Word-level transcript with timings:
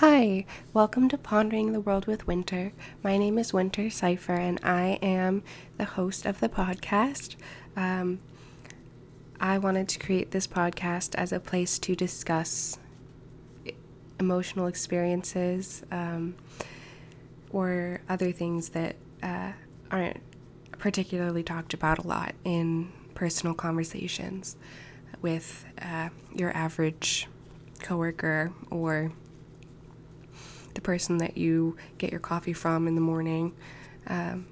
Hi, 0.00 0.46
welcome 0.72 1.10
to 1.10 1.18
Pondering 1.18 1.72
the 1.72 1.80
World 1.82 2.06
with 2.06 2.26
Winter. 2.26 2.72
My 3.02 3.18
name 3.18 3.36
is 3.36 3.52
Winter 3.52 3.90
Cipher, 3.90 4.32
and 4.32 4.58
I 4.62 4.98
am 5.02 5.42
the 5.76 5.84
host 5.84 6.24
of 6.24 6.40
the 6.40 6.48
podcast. 6.48 7.36
Um, 7.76 8.18
I 9.38 9.58
wanted 9.58 9.90
to 9.90 9.98
create 9.98 10.30
this 10.30 10.46
podcast 10.46 11.14
as 11.16 11.32
a 11.32 11.38
place 11.38 11.78
to 11.80 11.94
discuss 11.94 12.78
emotional 14.18 14.68
experiences 14.68 15.82
um, 15.92 16.34
or 17.50 18.00
other 18.08 18.32
things 18.32 18.70
that 18.70 18.96
uh, 19.22 19.52
aren't 19.90 20.22
particularly 20.78 21.42
talked 21.42 21.74
about 21.74 21.98
a 21.98 22.06
lot 22.06 22.34
in 22.42 22.90
personal 23.12 23.52
conversations 23.52 24.56
with 25.20 25.66
uh, 25.82 26.08
your 26.34 26.56
average 26.56 27.28
coworker 27.80 28.50
or 28.70 29.12
the 30.74 30.80
person 30.80 31.18
that 31.18 31.36
you 31.36 31.76
get 31.98 32.10
your 32.10 32.20
coffee 32.20 32.52
from 32.52 32.86
in 32.86 32.94
the 32.94 33.00
morning. 33.00 33.54
Um, 34.06 34.46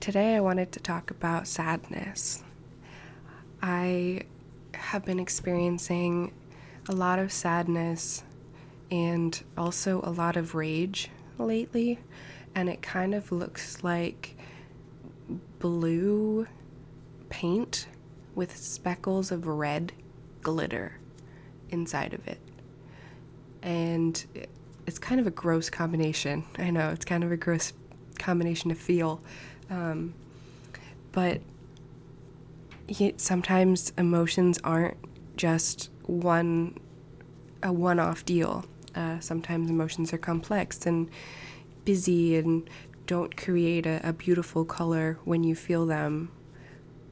today, 0.00 0.36
I 0.36 0.40
wanted 0.40 0.72
to 0.72 0.80
talk 0.80 1.10
about 1.10 1.46
sadness. 1.46 2.42
I 3.62 4.22
have 4.74 5.04
been 5.04 5.18
experiencing 5.18 6.32
a 6.88 6.92
lot 6.92 7.18
of 7.18 7.32
sadness 7.32 8.22
and 8.90 9.42
also 9.56 10.00
a 10.04 10.10
lot 10.10 10.36
of 10.36 10.54
rage 10.54 11.10
lately, 11.38 11.98
and 12.54 12.68
it 12.68 12.82
kind 12.82 13.14
of 13.14 13.32
looks 13.32 13.82
like 13.82 14.36
blue 15.58 16.46
paint 17.28 17.86
with 18.34 18.56
speckles 18.56 19.32
of 19.32 19.46
red 19.46 19.92
glitter 20.42 20.98
inside 21.70 22.12
of 22.12 22.26
it. 22.28 22.40
And 23.62 24.22
it's 24.86 24.98
kind 24.98 25.20
of 25.20 25.26
a 25.26 25.30
gross 25.30 25.70
combination. 25.70 26.44
I 26.58 26.70
know 26.70 26.90
it's 26.90 27.04
kind 27.04 27.24
of 27.24 27.32
a 27.32 27.36
gross 27.36 27.72
combination 28.18 28.68
to 28.70 28.74
feel, 28.74 29.20
um, 29.70 30.14
but 31.12 31.40
sometimes 33.16 33.92
emotions 33.96 34.58
aren't 34.62 34.96
just 35.36 35.90
one 36.02 36.78
a 37.62 37.72
one-off 37.72 38.24
deal. 38.24 38.64
Uh, 38.94 39.18
sometimes 39.20 39.70
emotions 39.70 40.12
are 40.12 40.18
complex 40.18 40.86
and 40.86 41.08
busy 41.84 42.36
and 42.36 42.68
don't 43.06 43.36
create 43.36 43.86
a, 43.86 44.00
a 44.06 44.12
beautiful 44.12 44.64
color 44.64 45.18
when 45.24 45.42
you 45.42 45.54
feel 45.54 45.86
them, 45.86 46.30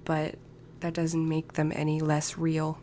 but 0.05 0.37
that 0.81 0.93
doesn't 0.93 1.27
make 1.29 1.55
them 1.55 1.73
any 1.75 2.01
less 2.01 2.37
real. 2.37 2.79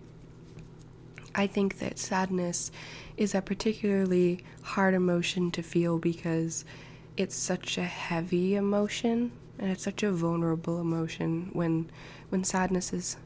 I 1.36 1.48
think 1.48 1.80
that 1.80 2.00
sadness 2.00 2.72
is 3.18 3.36
a 3.36 3.42
particularly 3.42 4.44
hard 4.64 4.94
emotion 4.94 5.52
to 5.52 5.62
feel 5.62 5.98
because 5.98 6.66
it's 7.18 7.36
such 7.36 7.78
a 7.78 7.84
heavy 7.84 8.56
emotion 8.56 9.32
and 9.60 9.72
it's 9.72 9.84
such 9.84 10.04
a 10.04 10.12
vulnerable 10.12 10.80
emotion 10.80 11.50
when 11.54 11.90
when 12.30 12.44
sadness 12.44 12.94
is 12.94 13.18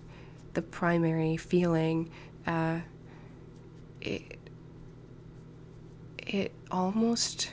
the 0.54 0.62
primary 0.62 1.38
feeling 1.38 2.10
uh, 2.48 2.80
it 4.02 4.38
it 6.18 6.52
almost 6.72 7.52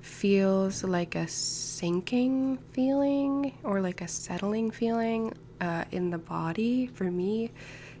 feels 0.00 0.82
like 0.82 1.14
a 1.14 1.28
sinking 1.28 2.58
feeling 2.72 3.56
or 3.62 3.80
like 3.80 4.00
a 4.00 4.08
settling 4.08 4.70
feeling 4.70 5.32
uh, 5.60 5.84
in 5.92 6.10
the 6.10 6.18
body 6.18 6.86
for 6.88 7.04
me 7.04 7.50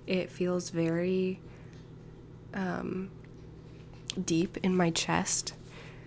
it 0.06 0.30
feels 0.30 0.70
very 0.70 1.40
um, 2.54 3.10
deep 4.24 4.56
in 4.62 4.76
my 4.76 4.90
chest. 4.90 5.54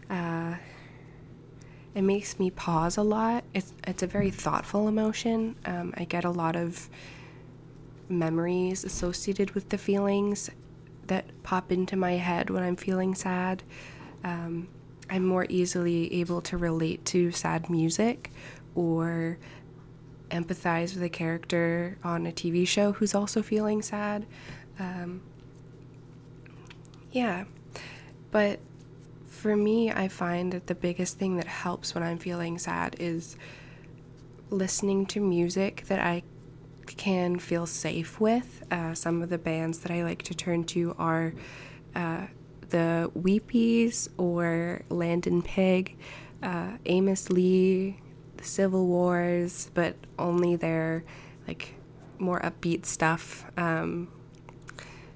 Uh, 0.09 0.55
it 1.93 2.01
makes 2.01 2.37
me 2.39 2.51
pause 2.51 2.97
a 2.97 3.03
lot. 3.03 3.43
It's 3.53 3.73
it's 3.87 4.03
a 4.03 4.07
very 4.07 4.29
thoughtful 4.29 4.87
emotion. 4.87 5.55
Um, 5.65 5.93
I 5.97 6.03
get 6.03 6.25
a 6.25 6.29
lot 6.29 6.55
of 6.55 6.89
memories 8.09 8.83
associated 8.83 9.51
with 9.51 9.69
the 9.69 9.77
feelings 9.77 10.49
that 11.07 11.25
pop 11.43 11.71
into 11.71 11.95
my 11.95 12.13
head 12.13 12.49
when 12.49 12.63
I'm 12.63 12.75
feeling 12.75 13.15
sad. 13.15 13.63
Um, 14.23 14.67
I'm 15.09 15.25
more 15.25 15.45
easily 15.49 16.13
able 16.15 16.41
to 16.41 16.57
relate 16.57 17.05
to 17.05 17.31
sad 17.31 17.69
music 17.69 18.31
or 18.73 19.37
empathize 20.29 20.93
with 20.93 21.03
a 21.03 21.09
character 21.09 21.97
on 22.03 22.25
a 22.25 22.31
TV 22.31 22.67
show 22.67 22.91
who's 22.91 23.15
also 23.15 23.41
feeling 23.41 23.81
sad. 23.81 24.25
Um, 24.79 25.21
yeah, 27.11 27.45
but 28.31 28.59
for 29.27 29.55
me, 29.55 29.91
I 29.91 30.07
find 30.07 30.51
that 30.53 30.67
the 30.67 30.75
biggest 30.75 31.17
thing 31.19 31.37
that 31.37 31.47
helps 31.47 31.93
when 31.93 32.03
I'm 32.03 32.17
feeling 32.17 32.57
sad 32.57 32.95
is 32.99 33.37
listening 34.49 35.05
to 35.07 35.19
music 35.19 35.83
that 35.87 35.99
I 35.99 36.23
can 36.85 37.39
feel 37.39 37.65
safe 37.65 38.19
with. 38.19 38.63
Uh, 38.71 38.93
some 38.93 39.21
of 39.21 39.29
the 39.29 39.37
bands 39.37 39.79
that 39.79 39.91
I 39.91 40.03
like 40.03 40.23
to 40.23 40.33
turn 40.33 40.63
to 40.65 40.95
are 40.97 41.33
uh, 41.95 42.27
the 42.69 43.11
Weepies 43.17 44.09
or 44.17 44.81
Landon 44.89 45.41
Pigg, 45.41 45.97
uh, 46.43 46.71
Amos 46.85 47.29
Lee, 47.29 47.99
Civil 48.45 48.85
Wars, 48.85 49.69
but 49.73 49.95
only 50.17 50.55
their 50.55 51.03
like 51.47 51.75
more 52.19 52.39
upbeat 52.39 52.85
stuff. 52.85 53.45
Um, 53.57 54.07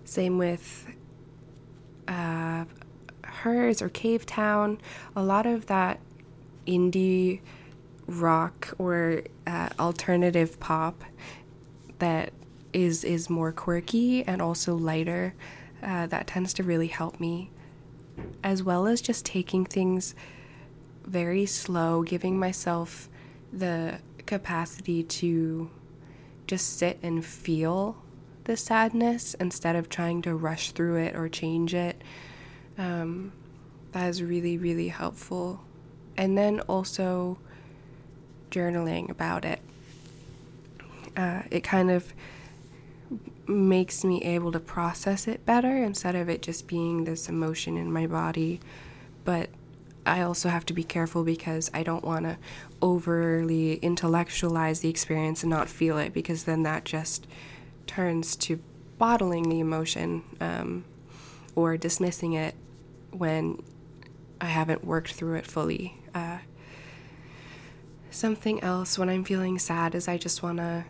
same 0.03 0.37
with 0.37 0.87
uh, 2.07 2.65
Her's 3.23 3.81
or 3.81 3.89
Cavetown. 3.89 4.79
A 5.15 5.23
lot 5.23 5.45
of 5.45 5.67
that 5.67 5.99
indie 6.67 7.41
rock 8.07 8.73
or 8.77 9.23
uh, 9.45 9.69
alternative 9.79 10.59
pop 10.59 11.03
that 11.99 12.33
is 12.73 13.03
is 13.03 13.29
more 13.29 13.51
quirky 13.51 14.23
and 14.23 14.41
also 14.41 14.75
lighter. 14.75 15.33
Uh, 15.81 16.07
that 16.07 16.27
tends 16.27 16.53
to 16.53 16.63
really 16.63 16.87
help 16.87 17.19
me, 17.21 17.49
as 18.43 18.61
well 18.61 18.85
as 18.85 18.99
just 18.99 19.25
taking 19.25 19.63
things 19.63 20.13
very 21.05 21.45
slow, 21.45 22.03
giving 22.03 22.37
myself 22.37 23.08
the 23.51 23.99
capacity 24.25 25.03
to 25.03 25.69
just 26.47 26.77
sit 26.77 26.99
and 27.01 27.25
feel 27.25 27.97
the 28.45 28.57
sadness 28.57 29.35
instead 29.35 29.75
of 29.75 29.89
trying 29.89 30.21
to 30.23 30.35
rush 30.35 30.71
through 30.71 30.95
it 30.95 31.15
or 31.15 31.29
change 31.29 31.73
it. 31.73 32.01
Um, 32.77 33.31
that 33.91 34.07
is 34.09 34.23
really, 34.23 34.57
really 34.57 34.87
helpful. 34.87 35.61
And 36.17 36.37
then 36.37 36.59
also 36.61 37.37
journaling 38.51 39.09
about 39.09 39.45
it. 39.45 39.59
Uh, 41.15 41.43
it 41.51 41.63
kind 41.63 41.91
of 41.91 42.13
makes 43.47 44.03
me 44.03 44.23
able 44.23 44.51
to 44.51 44.59
process 44.59 45.27
it 45.27 45.45
better 45.45 45.83
instead 45.83 46.15
of 46.15 46.29
it 46.29 46.41
just 46.41 46.67
being 46.67 47.03
this 47.03 47.29
emotion 47.29 47.77
in 47.77 47.91
my 47.91 48.07
body. 48.07 48.59
But 49.25 49.49
I 50.09 50.21
also 50.21 50.49
have 50.49 50.65
to 50.67 50.73
be 50.73 50.83
careful 50.83 51.23
because 51.23 51.69
I 51.73 51.83
don't 51.83 52.03
want 52.03 52.25
to 52.25 52.37
overly 52.81 53.75
intellectualize 53.75 54.81
the 54.81 54.89
experience 54.89 55.43
and 55.43 55.49
not 55.49 55.69
feel 55.69 55.97
it 55.97 56.13
because 56.13 56.43
then 56.43 56.63
that 56.63 56.85
just 56.85 57.27
turns 57.87 58.35
to 58.37 58.59
bottling 58.97 59.49
the 59.49 59.59
emotion 59.59 60.23
um, 60.41 60.85
or 61.55 61.77
dismissing 61.77 62.33
it 62.33 62.55
when 63.11 63.61
I 64.41 64.45
haven't 64.45 64.83
worked 64.83 65.13
through 65.13 65.35
it 65.35 65.45
fully. 65.45 66.01
Uh, 66.13 66.39
something 68.11 68.61
else 68.63 68.97
when 68.97 69.09
I'm 69.09 69.23
feeling 69.23 69.59
sad 69.59 69.95
is 69.95 70.07
I 70.07 70.17
just 70.17 70.43
want 70.43 70.57
to 70.57 70.85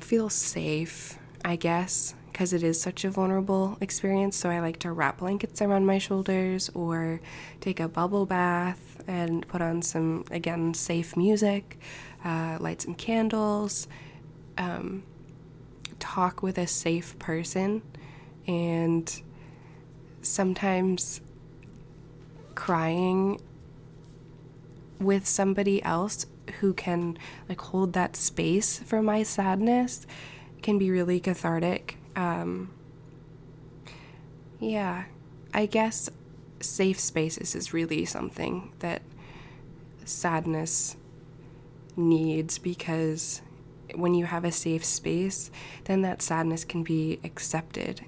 feel 0.00 0.30
safe, 0.30 1.18
I 1.44 1.56
guess 1.56 2.14
because 2.38 2.52
it 2.52 2.62
is 2.62 2.80
such 2.80 3.04
a 3.04 3.10
vulnerable 3.10 3.76
experience. 3.80 4.36
So 4.36 4.48
I 4.48 4.60
like 4.60 4.78
to 4.80 4.92
wrap 4.92 5.18
blankets 5.18 5.60
around 5.60 5.86
my 5.86 5.98
shoulders 5.98 6.70
or 6.72 7.20
take 7.60 7.80
a 7.80 7.88
bubble 7.88 8.26
bath 8.26 9.02
and 9.08 9.44
put 9.48 9.60
on 9.60 9.82
some, 9.82 10.24
again, 10.30 10.72
safe 10.72 11.16
music, 11.16 11.80
uh, 12.24 12.58
light 12.60 12.82
some 12.82 12.94
candles, 12.94 13.88
um, 14.56 15.02
talk 15.98 16.40
with 16.40 16.58
a 16.58 16.68
safe 16.68 17.18
person, 17.18 17.82
and 18.46 19.20
sometimes 20.22 21.20
crying 22.54 23.40
with 25.00 25.26
somebody 25.26 25.82
else 25.82 26.24
who 26.60 26.72
can 26.72 27.18
like 27.48 27.60
hold 27.60 27.94
that 27.94 28.14
space 28.14 28.78
for 28.78 29.02
my 29.02 29.24
sadness 29.24 30.06
can 30.62 30.78
be 30.78 30.88
really 30.88 31.18
cathartic 31.18 31.96
um, 32.18 32.68
yeah, 34.58 35.04
I 35.54 35.66
guess 35.66 36.10
safe 36.60 36.98
spaces 36.98 37.54
is 37.54 37.72
really 37.72 38.04
something 38.04 38.72
that 38.80 39.02
sadness 40.04 40.96
needs 41.96 42.58
because 42.58 43.40
when 43.94 44.14
you 44.14 44.24
have 44.24 44.44
a 44.44 44.50
safe 44.50 44.84
space, 44.84 45.52
then 45.84 46.02
that 46.02 46.20
sadness 46.20 46.64
can 46.64 46.82
be 46.82 47.20
accepted. 47.22 48.00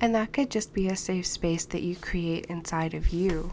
And 0.00 0.14
that 0.14 0.32
could 0.32 0.50
just 0.50 0.72
be 0.72 0.88
a 0.88 0.96
safe 0.96 1.26
space 1.26 1.66
that 1.66 1.82
you 1.82 1.94
create 1.96 2.46
inside 2.46 2.94
of 2.94 3.10
you, 3.10 3.52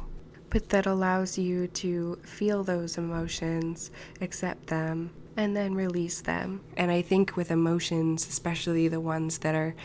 but 0.49 0.69
that 0.69 0.85
allows 0.85 1.37
you 1.37 1.67
to 1.67 2.17
feel 2.23 2.63
those 2.63 2.97
emotions, 2.97 3.91
accept 4.21 4.67
them, 4.67 5.09
and 5.35 5.57
then 5.57 5.75
release 5.75 6.21
them. 6.21 6.61
And 6.77 6.89
I 6.89 7.01
think 7.01 7.35
with 7.35 7.51
emotions, 7.51 8.25
especially 8.27 8.87
the 8.87 9.01
ones 9.01 9.39
that 9.39 9.55
are 9.55 9.75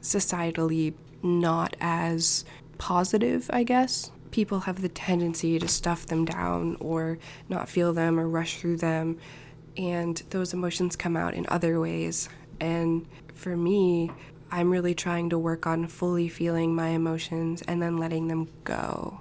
societally 0.00 0.94
not 1.22 1.76
as 1.80 2.44
positive, 2.78 3.50
I 3.52 3.62
guess, 3.62 4.10
people 4.30 4.60
have 4.60 4.82
the 4.82 4.88
tendency 4.88 5.58
to 5.58 5.68
stuff 5.68 6.06
them 6.06 6.24
down 6.24 6.76
or 6.80 7.18
not 7.48 7.68
feel 7.68 7.92
them 7.92 8.18
or 8.18 8.28
rush 8.28 8.58
through 8.58 8.76
them. 8.76 9.18
And 9.76 10.16
those 10.30 10.52
emotions 10.52 10.96
come 10.96 11.16
out 11.16 11.34
in 11.34 11.46
other 11.48 11.80
ways. 11.80 12.28
And 12.60 13.06
for 13.34 13.56
me, 13.56 14.10
I'm 14.50 14.70
really 14.70 14.94
trying 14.94 15.30
to 15.30 15.38
work 15.38 15.66
on 15.66 15.86
fully 15.86 16.28
feeling 16.28 16.74
my 16.74 16.88
emotions 16.88 17.62
and 17.66 17.82
then 17.82 17.96
letting 17.96 18.28
them 18.28 18.48
go. 18.64 19.20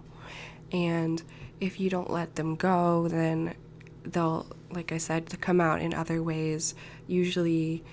And 0.71 1.21
if 1.59 1.79
you 1.79 1.89
don't 1.89 2.11
let 2.11 2.35
them 2.35 2.55
go, 2.55 3.07
then 3.07 3.55
they'll, 4.03 4.45
like 4.71 4.91
I 4.91 4.97
said, 4.97 5.29
come 5.41 5.59
out 5.59 5.81
in 5.81 5.93
other 5.93 6.21
ways, 6.21 6.75
usually 7.07 7.83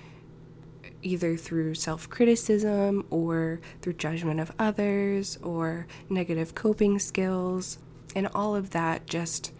either 1.03 1.35
through 1.35 1.75
self 1.75 2.09
criticism 2.09 3.05
or 3.09 3.59
through 3.81 3.93
judgment 3.93 4.39
of 4.39 4.51
others 4.57 5.37
or 5.43 5.87
negative 6.09 6.55
coping 6.55 6.99
skills. 6.99 7.77
And 8.15 8.27
all 8.33 8.55
of 8.55 8.71
that 8.71 9.07
just 9.07 9.51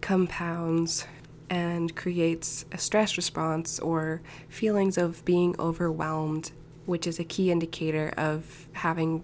compounds 0.00 1.06
and 1.48 1.94
creates 1.94 2.64
a 2.72 2.78
stress 2.78 3.16
response 3.16 3.78
or 3.78 4.22
feelings 4.48 4.96
of 4.98 5.24
being 5.24 5.54
overwhelmed, 5.58 6.52
which 6.86 7.06
is 7.06 7.18
a 7.18 7.24
key 7.24 7.50
indicator 7.50 8.12
of 8.16 8.68
having 8.72 9.22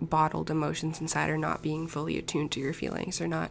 bottled 0.00 0.50
emotions 0.50 1.00
inside 1.00 1.30
or 1.30 1.38
not 1.38 1.62
being 1.62 1.86
fully 1.86 2.18
attuned 2.18 2.50
to 2.52 2.60
your 2.60 2.72
feelings 2.72 3.20
or 3.20 3.26
not 3.26 3.50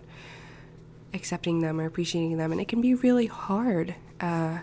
accepting 1.13 1.60
them 1.60 1.80
or 1.80 1.86
appreciating 1.86 2.38
them. 2.38 2.51
And 2.51 2.62
it 2.62 2.68
can 2.68 2.81
be 2.81 2.94
really 2.94 3.27
hard. 3.27 3.95
Uh, 4.19 4.60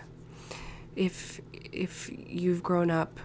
if 0.95 1.39
if 1.71 2.09
you've 2.27 2.63
grown 2.63 2.91
up 2.91 3.19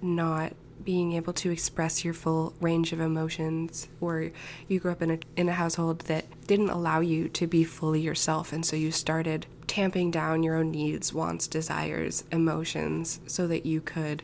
not 0.00 0.54
being 0.84 1.12
able 1.12 1.32
to 1.32 1.50
express 1.50 2.04
your 2.04 2.14
full 2.14 2.52
range 2.60 2.92
of 2.92 3.00
emotions 3.00 3.88
or 4.00 4.32
you 4.66 4.80
grew 4.80 4.90
up 4.90 5.00
in 5.00 5.12
a 5.12 5.18
in 5.36 5.48
a 5.48 5.52
household 5.52 6.00
that 6.00 6.24
didn't 6.46 6.70
allow 6.70 6.98
you 6.98 7.28
to 7.28 7.46
be 7.46 7.62
fully 7.62 8.00
yourself 8.00 8.52
and 8.52 8.66
so 8.66 8.74
you 8.74 8.90
started 8.90 9.46
tamping 9.66 10.10
down 10.10 10.42
your 10.42 10.56
own 10.56 10.70
needs, 10.70 11.14
wants, 11.14 11.46
desires, 11.46 12.24
emotions 12.30 13.20
so 13.26 13.46
that 13.46 13.64
you 13.64 13.80
could 13.80 14.22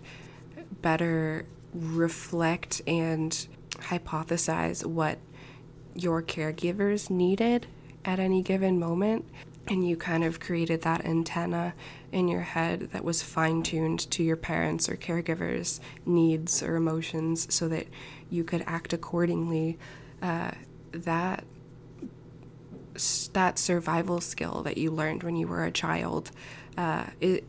better 0.83 1.47
reflect 1.73 2.83
and 2.87 3.47
hypothesize 3.77 4.85
what 4.85 5.19
your 5.95 6.23
caregivers 6.23 7.09
needed 7.09 7.67
at 8.05 8.19
any 8.19 8.43
given 8.43 8.79
moment 8.79 9.25
and 9.69 9.87
you 9.87 9.97
kind 9.97 10.25
of 10.25 10.41
created 10.41 10.83
that 10.83 11.05
antenna 11.05 11.75
in 12.11 12.29
your 12.29 12.41
head 12.41 12.89
that 12.93 13.05
was 13.05 13.23
fine 13.23 13.63
tuned 13.63 14.11
to 14.11 14.23
your 14.23 14.37
parents 14.37 14.89
or 14.89 14.97
caregivers' 14.97 15.81
needs 16.07 16.63
or 16.63 16.77
emotions 16.77 17.53
so 17.55 17.69
that 17.69 17.87
you 18.31 18.45
could 18.45 18.65
act 18.67 18.93
accordingly, 18.93 19.79
uh, 20.23 20.51
that 20.93 21.45
that 23.33 23.59
survival 23.61 24.21
skill 24.21 24.63
that 24.65 24.77
you 24.77 24.91
learned 24.91 25.23
when 25.23 25.37
you 25.37 25.47
were 25.47 25.65
a 25.65 25.71
child, 25.71 26.31
uh, 26.77 27.05
it 27.21 27.45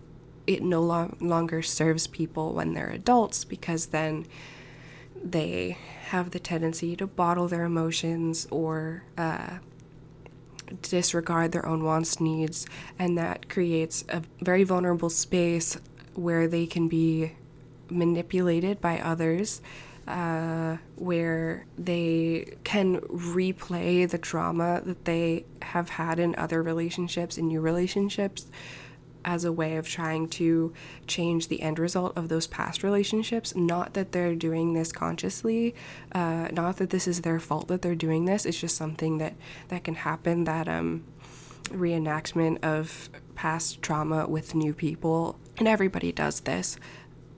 it 0.45 0.61
no 0.61 0.81
lo- 0.81 1.15
longer 1.19 1.61
serves 1.61 2.07
people 2.07 2.53
when 2.53 2.73
they're 2.73 2.89
adults 2.89 3.43
because 3.43 3.87
then 3.87 4.25
they 5.23 5.77
have 6.09 6.31
the 6.31 6.39
tendency 6.39 6.95
to 6.95 7.05
bottle 7.05 7.47
their 7.47 7.63
emotions 7.63 8.47
or 8.51 9.03
uh, 9.17 9.57
disregard 10.81 11.51
their 11.51 11.65
own 11.65 11.83
wants, 11.83 12.19
needs, 12.19 12.65
and 12.97 13.17
that 13.17 13.49
creates 13.49 14.03
a 14.09 14.21
very 14.41 14.63
vulnerable 14.63 15.09
space 15.09 15.77
where 16.15 16.47
they 16.47 16.65
can 16.65 16.87
be 16.87 17.33
manipulated 17.89 18.81
by 18.81 18.99
others. 18.99 19.61
Uh, 20.07 20.77
where 20.95 21.67
they 21.77 22.57
can 22.63 22.99
replay 23.01 24.09
the 24.09 24.17
trauma 24.17 24.81
that 24.83 25.05
they 25.05 25.45
have 25.61 25.87
had 25.87 26.17
in 26.17 26.33
other 26.35 26.63
relationships, 26.63 27.37
in 27.37 27.47
new 27.47 27.61
relationships, 27.61 28.47
as 29.29 29.45
a 29.45 29.51
way 29.51 29.77
of 29.77 29.87
trying 29.87 30.27
to 30.27 30.73
change 31.05 31.47
the 31.47 31.61
end 31.61 31.77
result 31.77 32.17
of 32.17 32.29
those 32.29 32.47
past 32.47 32.81
relationships. 32.81 33.55
Not 33.55 33.93
that 33.93 34.11
they're 34.11 34.33
doing 34.33 34.73
this 34.73 34.91
consciously, 34.91 35.75
uh, 36.13 36.47
not 36.51 36.77
that 36.77 36.89
this 36.89 37.07
is 37.07 37.21
their 37.21 37.39
fault 37.39 37.67
that 37.67 37.83
they're 37.83 37.93
doing 37.93 38.25
this. 38.25 38.43
It's 38.43 38.59
just 38.59 38.75
something 38.75 39.19
that 39.19 39.35
that 39.67 39.83
can 39.83 39.93
happen. 39.93 40.45
That 40.45 40.67
um, 40.67 41.03
reenactment 41.65 42.63
of 42.63 43.09
past 43.35 43.83
trauma 43.83 44.27
with 44.27 44.55
new 44.55 44.73
people, 44.73 45.37
and 45.59 45.67
everybody 45.67 46.11
does 46.11 46.39
this, 46.39 46.77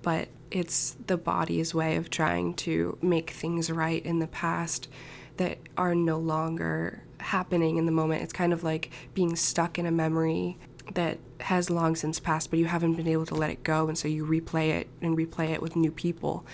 but 0.02 0.30
it's 0.50 0.96
the 1.08 1.18
body's 1.18 1.76
way 1.76 1.98
of 1.98 2.10
trying 2.10 2.54
to 2.54 2.98
make 3.02 3.32
things 3.32 3.70
right 3.70 4.06
in 4.06 4.20
the 4.20 4.28
past 4.28 4.88
that 5.36 5.58
are 5.78 5.94
no 5.94 6.18
longer 6.18 7.04
happening 7.20 7.76
in 7.76 7.86
the 7.86 7.92
moment. 7.92 8.24
It's 8.24 8.34
kind 8.34 8.54
of 8.54 8.64
like 8.64 8.92
being 9.14 9.36
stuck 9.36 9.78
in 9.78 9.86
a 9.86 9.92
memory 9.92 10.58
that 10.94 11.18
has 11.44 11.70
long 11.70 11.96
since 11.96 12.20
passed, 12.20 12.50
but 12.50 12.60
you 12.60 12.66
haven't 12.66 12.96
been 12.96 13.08
able 13.08 13.26
to 13.28 13.36
let 13.36 13.50
it 13.50 13.64
go, 13.64 13.88
and 13.88 13.98
so 13.98 14.08
you 14.08 14.26
replay 14.26 14.70
it 14.70 14.88
and 15.02 15.18
replay 15.18 15.50
it 15.50 15.62
with 15.62 15.76
new 15.76 15.92
people 15.92 16.46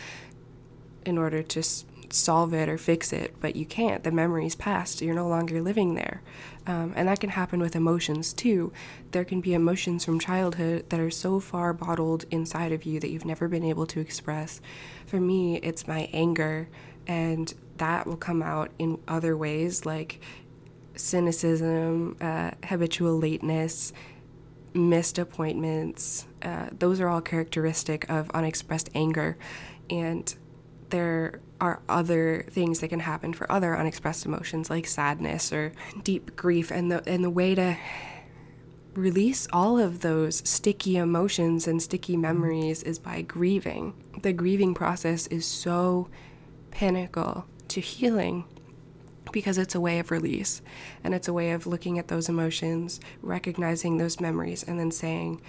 in 1.06 1.18
order 1.18 1.42
to 1.42 1.60
s- 1.60 1.86
solve 2.10 2.54
it 2.54 2.70
or 2.70 2.78
fix 2.78 3.12
it, 3.14 3.36
but 3.40 3.56
you 3.56 3.66
can't. 3.66 4.04
The 4.04 4.12
memory's 4.12 4.56
past. 4.56 5.02
You're 5.02 5.16
no 5.16 5.28
longer 5.28 5.62
living 5.62 5.96
there. 5.96 6.22
Um, 6.66 6.94
and 6.96 7.08
that 7.08 7.20
can 7.20 7.30
happen 7.30 7.60
with 7.60 7.76
emotions 7.76 8.34
too. 8.34 8.74
There 9.12 9.24
can 9.24 9.40
be 9.42 9.54
emotions 9.54 10.04
from 10.04 10.20
childhood 10.20 10.90
that 10.90 11.00
are 11.00 11.12
so 11.12 11.40
far 11.40 11.74
bottled 11.74 12.26
inside 12.30 12.72
of 12.72 12.84
you 12.84 13.00
that 13.00 13.10
you've 13.10 13.26
never 13.26 13.48
been 13.48 13.64
able 13.64 13.86
to 13.88 14.00
express. 14.00 14.62
For 15.06 15.20
me, 15.20 15.58
it's 15.58 15.88
my 15.88 16.10
anger, 16.12 16.68
and 17.08 17.54
that 17.78 18.06
will 18.06 18.18
come 18.18 18.42
out 18.42 18.72
in 18.80 19.00
other 19.08 19.38
ways 19.38 19.86
like 19.86 20.20
cynicism, 20.96 22.18
uh, 22.20 22.52
habitual 22.66 23.18
lateness, 23.18 23.94
missed 24.74 25.18
appointments. 25.18 26.28
Uh, 26.42 26.68
those 26.72 27.00
are 27.00 27.08
all 27.08 27.22
characteristic 27.22 28.10
of 28.10 28.30
unexpressed 28.32 28.90
anger. 28.94 29.38
And 29.90 30.34
there 30.90 31.42
are 31.60 31.82
other 31.90 32.46
things 32.52 32.80
that 32.80 32.90
can 32.90 33.00
happen 33.00 33.34
for 33.34 33.52
other 33.52 33.76
unexpressed 33.76 34.26
emotions 34.26 34.70
like 34.70 34.88
sadness 34.88 35.52
or 35.52 35.74
deep 36.04 36.36
grief. 36.36 36.72
And 36.72 36.92
the, 36.92 37.08
and 37.10 37.24
the 37.24 37.30
way 37.30 37.56
to 37.56 37.78
release 38.94 39.48
all 39.54 39.80
of 39.80 40.02
those 40.02 40.48
sticky 40.48 40.98
emotions 40.98 41.68
and 41.68 41.82
sticky 41.82 42.18
memories 42.18 42.84
is 42.84 42.98
by 43.00 43.22
grieving. 43.22 43.94
The 44.22 44.34
grieving 44.34 44.74
process 44.74 45.28
is 45.28 45.46
so 45.46 46.10
pinnacle 46.72 47.46
to 47.70 47.80
healing 47.82 48.46
because 49.32 49.58
it's 49.58 49.76
a 49.76 49.82
way 49.82 50.00
of 50.00 50.12
release 50.12 50.62
and 51.04 51.14
it's 51.14 51.28
a 51.28 51.34
way 51.34 51.52
of 51.52 51.68
looking 51.68 52.00
at 52.00 52.08
those 52.08 52.30
emotions, 52.30 53.00
recognizing 53.22 53.98
those 53.98 54.20
memories, 54.20 54.64
and 54.64 54.80
then 54.80 54.92
saying, 54.92 55.42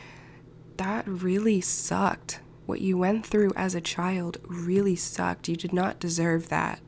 That 0.77 1.07
really 1.07 1.61
sucked. 1.61 2.41
What 2.67 2.81
you 2.83 2.99
went 2.99 3.25
through 3.25 3.53
as 3.57 3.75
a 3.75 3.81
child 3.81 4.39
really 4.47 4.97
sucked. 4.97 5.49
You 5.49 5.57
did 5.57 5.73
not 5.73 5.99
deserve 5.99 6.51
that. 6.51 6.81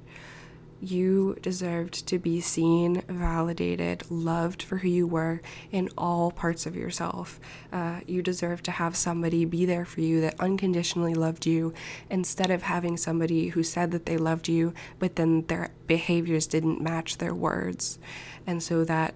You 0.82 1.36
deserved 1.42 2.06
to 2.06 2.18
be 2.18 2.40
seen, 2.40 3.02
validated, 3.06 4.10
loved 4.10 4.62
for 4.62 4.78
who 4.78 4.88
you 4.88 5.06
were 5.06 5.42
in 5.70 5.90
all 5.98 6.30
parts 6.30 6.64
of 6.64 6.74
yourself. 6.74 7.38
Uh, 7.70 8.00
you 8.06 8.22
deserve 8.22 8.62
to 8.62 8.70
have 8.70 8.96
somebody 8.96 9.44
be 9.44 9.66
there 9.66 9.84
for 9.84 10.00
you 10.00 10.22
that 10.22 10.40
unconditionally 10.40 11.12
loved 11.12 11.44
you 11.44 11.74
instead 12.08 12.50
of 12.50 12.62
having 12.62 12.96
somebody 12.96 13.48
who 13.48 13.62
said 13.62 13.90
that 13.90 14.06
they 14.06 14.16
loved 14.16 14.48
you, 14.48 14.72
but 14.98 15.16
then 15.16 15.44
their 15.48 15.68
behaviors 15.86 16.46
didn't 16.46 16.80
match 16.80 17.18
their 17.18 17.34
words. 17.34 17.98
And 18.46 18.62
so 18.62 18.82
that 18.84 19.14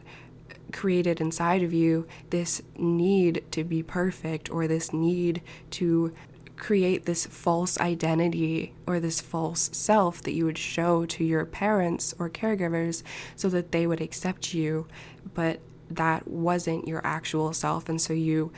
created 0.73 1.21
inside 1.21 1.63
of 1.63 1.73
you 1.73 2.07
this 2.31 2.61
need 2.77 3.45
to 3.53 3.65
be 3.65 3.83
perfect 3.83 4.51
or 4.51 4.67
this 4.67 4.93
need 4.93 5.41
to 5.71 6.13
create 6.57 7.05
this 7.05 7.27
false 7.27 7.79
identity 7.81 8.75
or 8.87 9.01
this 9.01 9.21
false 9.21 9.71
self 9.73 10.23
that 10.23 10.33
you 10.33 10.45
would 10.45 10.59
show 10.59 11.05
to 11.07 11.25
your 11.25 11.45
parents 11.45 12.15
or 12.19 12.31
caregivers 12.31 13.03
so 13.37 13.49
that 13.49 13.73
they 13.73 13.87
would 13.87 14.01
accept 14.01 14.55
you, 14.55 14.87
but 15.35 15.61
that 15.91 16.27
wasn't 16.29 16.87
your 16.87 17.05
actual 17.05 17.53
self. 17.53 17.89
And 17.89 18.01
so 18.01 18.13
you 18.13 18.53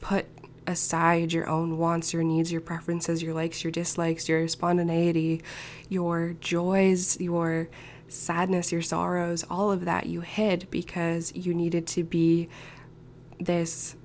put 0.00 0.26
aside 0.66 1.32
your 1.32 1.48
own 1.48 1.78
wants, 1.78 2.12
your 2.12 2.22
needs, 2.22 2.50
your 2.50 2.60
preferences, 2.60 3.22
your 3.22 3.34
likes, 3.34 3.62
your 3.62 3.70
dislikes, 3.70 4.28
your 4.28 4.48
spontaneity, 4.48 5.42
your 5.88 6.34
joys, 6.40 7.20
your 7.20 7.68
sadness, 8.08 8.72
your 8.72 8.82
sorrows, 8.82 9.44
all 9.50 9.70
of 9.70 9.84
that 9.84 10.06
you 10.06 10.20
hid 10.20 10.66
because 10.70 11.34
you 11.34 11.54
needed 11.54 11.86
to 11.86 12.02
be 12.02 12.48
this 13.40 13.96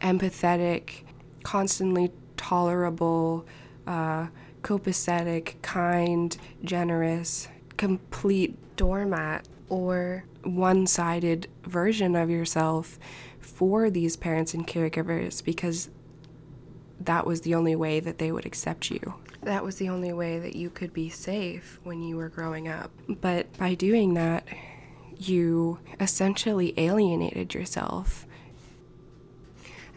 empathetic, 0.00 1.02
constantly 1.42 2.12
tolerable, 2.36 3.46
uh, 3.86 4.26
copacetic, 4.62 5.60
kind, 5.62 6.36
generous, 6.64 7.48
complete 7.76 8.56
doormat 8.76 9.46
or 9.68 10.24
one 10.42 10.86
sided 10.86 11.48
version 11.64 12.16
of 12.16 12.30
yourself 12.30 12.98
for 13.38 13.90
these 13.90 14.16
parents 14.16 14.54
and 14.54 14.66
caregivers 14.66 15.44
because 15.44 15.90
that 17.00 17.26
was 17.26 17.42
the 17.42 17.54
only 17.54 17.74
way 17.74 18.00
that 18.00 18.18
they 18.18 18.30
would 18.32 18.46
accept 18.46 18.90
you. 18.90 19.14
That 19.42 19.64
was 19.64 19.76
the 19.76 19.88
only 19.88 20.12
way 20.12 20.38
that 20.38 20.54
you 20.54 20.68
could 20.68 20.92
be 20.92 21.08
safe 21.08 21.80
when 21.82 22.02
you 22.02 22.16
were 22.16 22.28
growing 22.28 22.68
up. 22.68 22.90
But 23.08 23.56
by 23.56 23.74
doing 23.74 24.14
that, 24.14 24.46
you 25.16 25.78
essentially 25.98 26.74
alienated 26.76 27.54
yourself. 27.54 28.26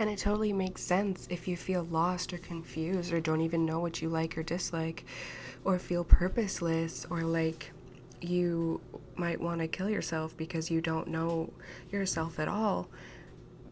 And 0.04 0.12
it 0.12 0.20
totally 0.20 0.52
makes 0.52 0.82
sense 0.82 1.30
if 1.30 1.48
you 1.48 1.56
feel 1.56 1.86
lost 1.86 2.34
or 2.34 2.38
confused 2.38 3.14
or 3.14 3.22
don't 3.22 3.40
even 3.40 3.66
know 3.66 3.80
what 3.80 4.02
you 4.02 4.10
like 4.10 4.38
or 4.38 4.44
dislike 4.44 5.06
or 5.64 5.80
feel 5.80 6.04
purposeless 6.04 7.08
or 7.10 7.22
like 7.22 7.72
you 8.20 8.82
might 9.16 9.40
want 9.40 9.62
to 9.62 9.68
kill 9.70 9.90
yourself 9.90 10.36
because 10.36 10.70
you 10.70 10.82
don't 10.82 11.08
know 11.08 11.54
yourself 11.90 12.38
at 12.38 12.50
all 12.50 12.90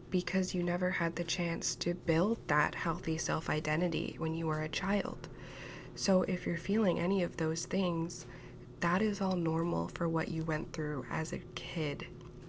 because 0.08 0.54
you 0.54 0.62
never 0.62 0.92
had 0.92 1.16
the 1.16 1.24
chance 1.24 1.74
to 1.74 1.92
build 1.92 2.38
that 2.46 2.76
healthy 2.76 3.18
self 3.18 3.50
identity 3.50 4.16
when 4.16 4.32
you 4.32 4.46
were 4.46 4.62
a 4.62 4.70
child. 4.70 5.28
So, 5.96 6.22
if 6.22 6.46
you're 6.46 6.56
feeling 6.56 6.98
any 6.98 7.22
of 7.22 7.36
those 7.36 7.66
things, 7.66 8.24
that 8.80 9.02
is 9.02 9.20
all 9.20 9.36
normal 9.36 9.88
for 9.88 10.08
what 10.08 10.28
you 10.28 10.44
went 10.44 10.72
through 10.72 11.04
as 11.10 11.34
a 11.34 11.40
kid 11.54 12.06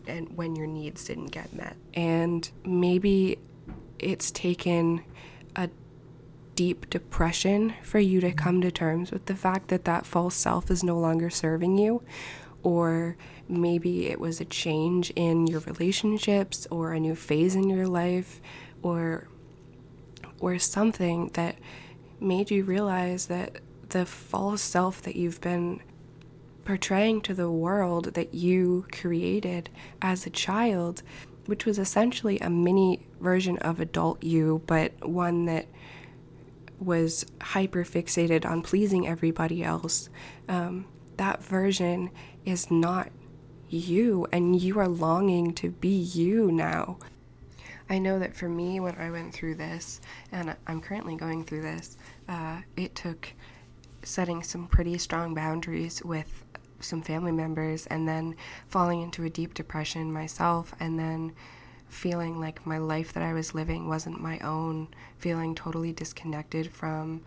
and 0.08 0.38
when 0.38 0.56
your 0.56 0.68
needs 0.68 1.04
didn't 1.04 1.32
get 1.32 1.52
met. 1.52 1.76
And 1.94 2.50
maybe 2.64 3.40
it's 4.04 4.32
taken 4.32 5.04
a 5.56 5.70
deep 6.56 6.90
depression 6.90 7.74
for 7.82 8.00
you 8.00 8.22
to 8.22 8.32
come 8.32 8.62
to 8.62 8.72
terms 8.72 9.12
with 9.12 9.26
the 9.26 9.36
fact 9.36 9.70
that 9.70 9.86
that 9.86 10.06
false 10.06 10.36
self 10.36 10.70
is 10.70 10.84
no 10.84 10.98
longer 10.98 11.30
serving 11.30 11.78
you 11.78 12.04
or 12.64 13.18
maybe 13.50 14.08
it 14.08 14.20
was 14.20 14.40
a 14.40 14.46
change 14.46 15.12
in 15.16 15.48
your 15.48 15.60
relationships 15.62 16.66
or 16.72 16.94
a 16.94 17.00
new 17.00 17.16
phase 17.16 17.56
in 17.56 17.70
your 17.70 17.88
life 17.88 18.42
or 18.82 19.28
or 20.40 20.58
something 20.60 21.30
that 21.34 21.56
made 22.20 22.52
you 22.52 22.64
realize 22.64 23.28
that 23.28 23.60
the 23.90 24.06
false 24.06 24.62
self 24.62 25.02
that 25.02 25.16
you've 25.16 25.42
been 25.42 25.80
portraying 26.66 27.22
to 27.22 27.34
the 27.34 27.52
world 27.52 28.14
that 28.14 28.34
you 28.34 28.86
created 28.92 29.70
as 30.02 30.26
a 30.26 30.30
child 30.30 31.04
which 31.46 31.66
was 31.66 31.78
essentially 31.78 32.40
a 32.40 32.50
mini 32.50 33.06
version 33.20 33.58
of 33.60 33.80
adult 33.80 34.24
you 34.24 34.62
but 34.66 34.92
one 35.08 35.46
that 35.46 35.66
was 36.80 37.26
hyper 37.42 37.84
fixated 37.84 38.46
on 38.46 38.62
pleasing 38.62 39.08
everybody 39.08 39.64
else 39.64 40.10
um, 40.50 40.86
that 41.18 41.44
version 41.44 42.10
is 42.46 42.70
not 42.70 43.10
you, 43.74 44.28
and 44.32 44.62
you 44.62 44.80
are 44.80 44.88
longing 44.88 45.54
to 45.56 45.72
be 45.72 45.90
you 45.90 46.52
now. 46.52 46.98
I 47.90 48.00
know 48.00 48.20
that 48.20 48.36
for 48.36 48.48
me, 48.48 48.80
when 48.80 48.96
I 48.96 49.12
went 49.12 49.34
through 49.34 49.56
this, 49.56 50.00
and 50.32 50.56
I'm 50.68 50.80
currently 50.80 51.16
going 51.16 51.44
through 51.44 51.64
this, 51.64 51.98
uh, 52.30 52.62
it 52.78 52.96
took 52.96 53.34
setting 54.04 54.44
some 54.44 54.68
pretty 54.68 54.98
strong 54.98 55.34
boundaries 55.34 56.04
with 56.04 56.43
some 56.84 57.02
family 57.02 57.32
members, 57.32 57.86
and 57.88 58.08
then 58.08 58.36
falling 58.68 59.02
into 59.02 59.24
a 59.24 59.30
deep 59.30 59.54
depression 59.54 60.12
myself, 60.12 60.74
and 60.80 61.00
then 61.00 61.34
feeling 61.88 62.40
like 62.40 62.66
my 62.66 62.78
life 62.78 63.14
that 63.14 63.24
I 63.24 63.34
was 63.34 63.54
living 63.54 63.88
wasn't 63.88 64.20
my 64.20 64.40
own, 64.40 64.88
feeling 65.18 65.54
totally 65.56 65.94
disconnected 65.94 66.72
from 66.72 67.22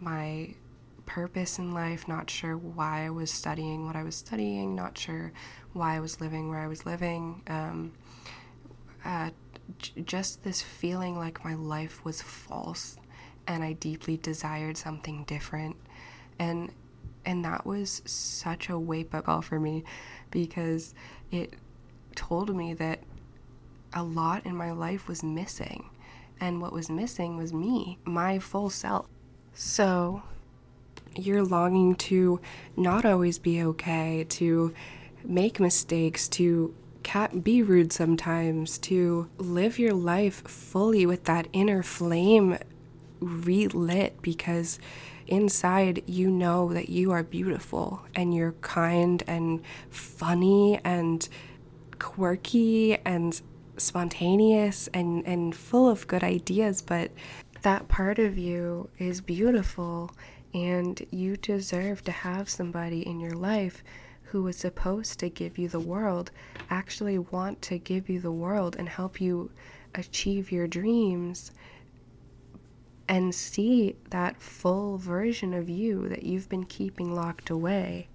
my 0.00 0.54
purpose 1.06 1.58
in 1.58 1.72
life, 1.72 2.06
not 2.06 2.30
sure 2.30 2.56
why 2.56 3.06
I 3.06 3.10
was 3.10 3.30
studying 3.30 3.86
what 3.86 3.96
I 3.96 4.02
was 4.02 4.14
studying, 4.14 4.74
not 4.74 4.96
sure 4.96 5.32
why 5.72 5.96
I 5.96 6.00
was 6.00 6.20
living 6.20 6.48
where 6.48 6.60
I 6.60 6.66
was 6.66 6.86
living. 6.86 7.42
Um, 7.48 7.92
uh, 9.04 9.30
j- 9.78 10.02
just 10.02 10.44
this 10.44 10.62
feeling 10.62 11.16
like 11.16 11.44
my 11.44 11.54
life 11.54 12.04
was 12.04 12.22
false 12.22 12.96
and 13.46 13.64
I 13.64 13.72
deeply 13.72 14.16
desired 14.16 14.76
something 14.76 15.24
different. 15.24 15.76
And 16.38 16.72
and 17.24 17.44
that 17.44 17.66
was 17.66 18.02
such 18.04 18.68
a 18.68 18.78
wake 18.78 19.14
up 19.14 19.26
call 19.26 19.42
for 19.42 19.60
me 19.60 19.84
because 20.30 20.94
it 21.30 21.54
told 22.14 22.54
me 22.54 22.74
that 22.74 23.00
a 23.92 24.02
lot 24.02 24.46
in 24.46 24.56
my 24.56 24.72
life 24.72 25.08
was 25.08 25.22
missing. 25.22 25.88
And 26.40 26.60
what 26.60 26.72
was 26.72 26.90
missing 26.90 27.36
was 27.36 27.52
me, 27.52 27.98
my 28.04 28.38
full 28.38 28.70
self. 28.70 29.06
So, 29.54 30.22
you're 31.14 31.44
longing 31.44 31.94
to 31.94 32.40
not 32.76 33.04
always 33.04 33.38
be 33.38 33.62
okay, 33.62 34.26
to 34.30 34.74
make 35.24 35.60
mistakes, 35.60 36.28
to 36.28 36.74
be 37.42 37.62
rude 37.62 37.92
sometimes, 37.92 38.78
to 38.78 39.28
live 39.38 39.78
your 39.78 39.92
life 39.92 40.42
fully 40.48 41.04
with 41.04 41.24
that 41.24 41.48
inner 41.52 41.82
flame 41.82 42.58
relit 43.20 44.20
because 44.22 44.78
inside 45.32 46.02
you 46.06 46.30
know 46.30 46.74
that 46.74 46.90
you 46.90 47.10
are 47.10 47.22
beautiful 47.22 48.02
and 48.14 48.34
you're 48.34 48.52
kind 48.60 49.22
and 49.26 49.62
funny 49.88 50.78
and 50.84 51.26
quirky 51.98 52.98
and 53.06 53.40
spontaneous 53.78 54.90
and, 54.92 55.26
and 55.26 55.56
full 55.56 55.88
of 55.88 56.06
good 56.06 56.22
ideas, 56.22 56.82
but 56.82 57.10
that 57.62 57.88
part 57.88 58.18
of 58.18 58.36
you 58.36 58.90
is 58.98 59.22
beautiful 59.22 60.10
and 60.52 61.06
you 61.10 61.38
deserve 61.38 62.04
to 62.04 62.12
have 62.12 62.50
somebody 62.50 63.00
in 63.06 63.18
your 63.18 63.32
life 63.32 63.82
who 64.24 64.42
was 64.42 64.56
supposed 64.56 65.18
to 65.18 65.30
give 65.30 65.56
you 65.56 65.66
the 65.66 65.80
world 65.80 66.30
actually 66.68 67.18
want 67.18 67.62
to 67.62 67.78
give 67.78 68.10
you 68.10 68.20
the 68.20 68.30
world 68.32 68.76
and 68.78 68.86
help 68.86 69.18
you 69.18 69.50
achieve 69.94 70.52
your 70.52 70.66
dreams 70.66 71.52
and 73.12 73.34
see 73.34 73.94
that 74.08 74.40
full 74.40 74.96
version 74.96 75.52
of 75.52 75.68
you 75.68 76.08
that 76.08 76.22
you've 76.22 76.48
been 76.48 76.64
keeping 76.64 77.14
locked 77.14 77.50
away. 77.50 78.08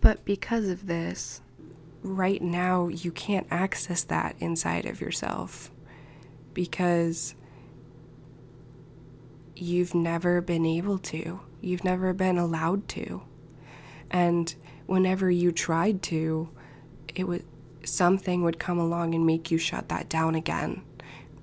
But 0.00 0.24
because 0.24 0.68
of 0.68 0.88
this, 0.88 1.40
right 2.02 2.42
now 2.42 2.88
you 2.88 3.12
can't 3.12 3.46
access 3.52 4.02
that 4.02 4.34
inside 4.40 4.84
of 4.84 5.00
yourself 5.00 5.70
because 6.54 7.36
you've 9.54 9.94
never 9.94 10.40
been 10.40 10.66
able 10.66 10.98
to. 10.98 11.38
You've 11.60 11.84
never 11.84 12.12
been 12.12 12.36
allowed 12.36 12.88
to. 12.88 13.22
And 14.10 14.52
whenever 14.86 15.30
you 15.30 15.52
tried 15.52 16.02
to, 16.02 16.48
it 17.14 17.28
was 17.28 17.42
something 17.84 18.42
would 18.42 18.58
come 18.58 18.80
along 18.80 19.14
and 19.14 19.24
make 19.24 19.52
you 19.52 19.58
shut 19.58 19.88
that 19.90 20.08
down 20.08 20.34
again. 20.34 20.82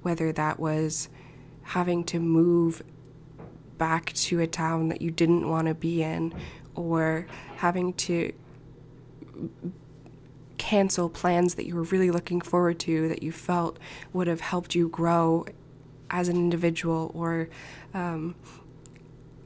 Whether 0.01 0.33
that 0.33 0.59
was 0.59 1.07
having 1.69 2.03
to 2.03 2.19
move 2.19 2.81
back 3.77 4.11
to 4.13 4.39
a 4.39 4.47
town 4.47 4.89
that 4.89 5.03
you 5.03 5.11
didn't 5.11 5.47
want 5.47 5.67
to 5.67 5.73
be 5.75 6.01
in 6.01 6.33
or 6.73 7.27
having 7.57 7.93
to 7.93 8.33
cancel 10.57 11.09
plans 11.09 11.53
that 11.55 11.67
you 11.67 11.75
were 11.75 11.83
really 11.83 12.09
looking 12.09 12.41
forward 12.41 12.79
to 12.79 13.07
that 13.07 13.21
you 13.21 13.31
felt 13.31 13.77
would 14.13 14.25
have 14.25 14.41
helped 14.41 14.73
you 14.73 14.89
grow 14.89 15.45
as 16.09 16.27
an 16.27 16.35
individual 16.35 17.11
or 17.13 17.47
um, 17.93 18.33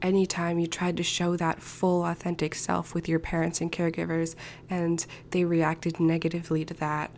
anytime 0.00 0.58
you 0.58 0.66
tried 0.66 0.96
to 0.96 1.02
show 1.02 1.36
that 1.36 1.60
full 1.62 2.06
authentic 2.06 2.54
self 2.54 2.94
with 2.94 3.06
your 3.06 3.18
parents 3.18 3.60
and 3.60 3.70
caregivers 3.70 4.34
and 4.70 5.04
they 5.30 5.44
reacted 5.44 6.00
negatively 6.00 6.64
to 6.64 6.72
that 6.72 7.10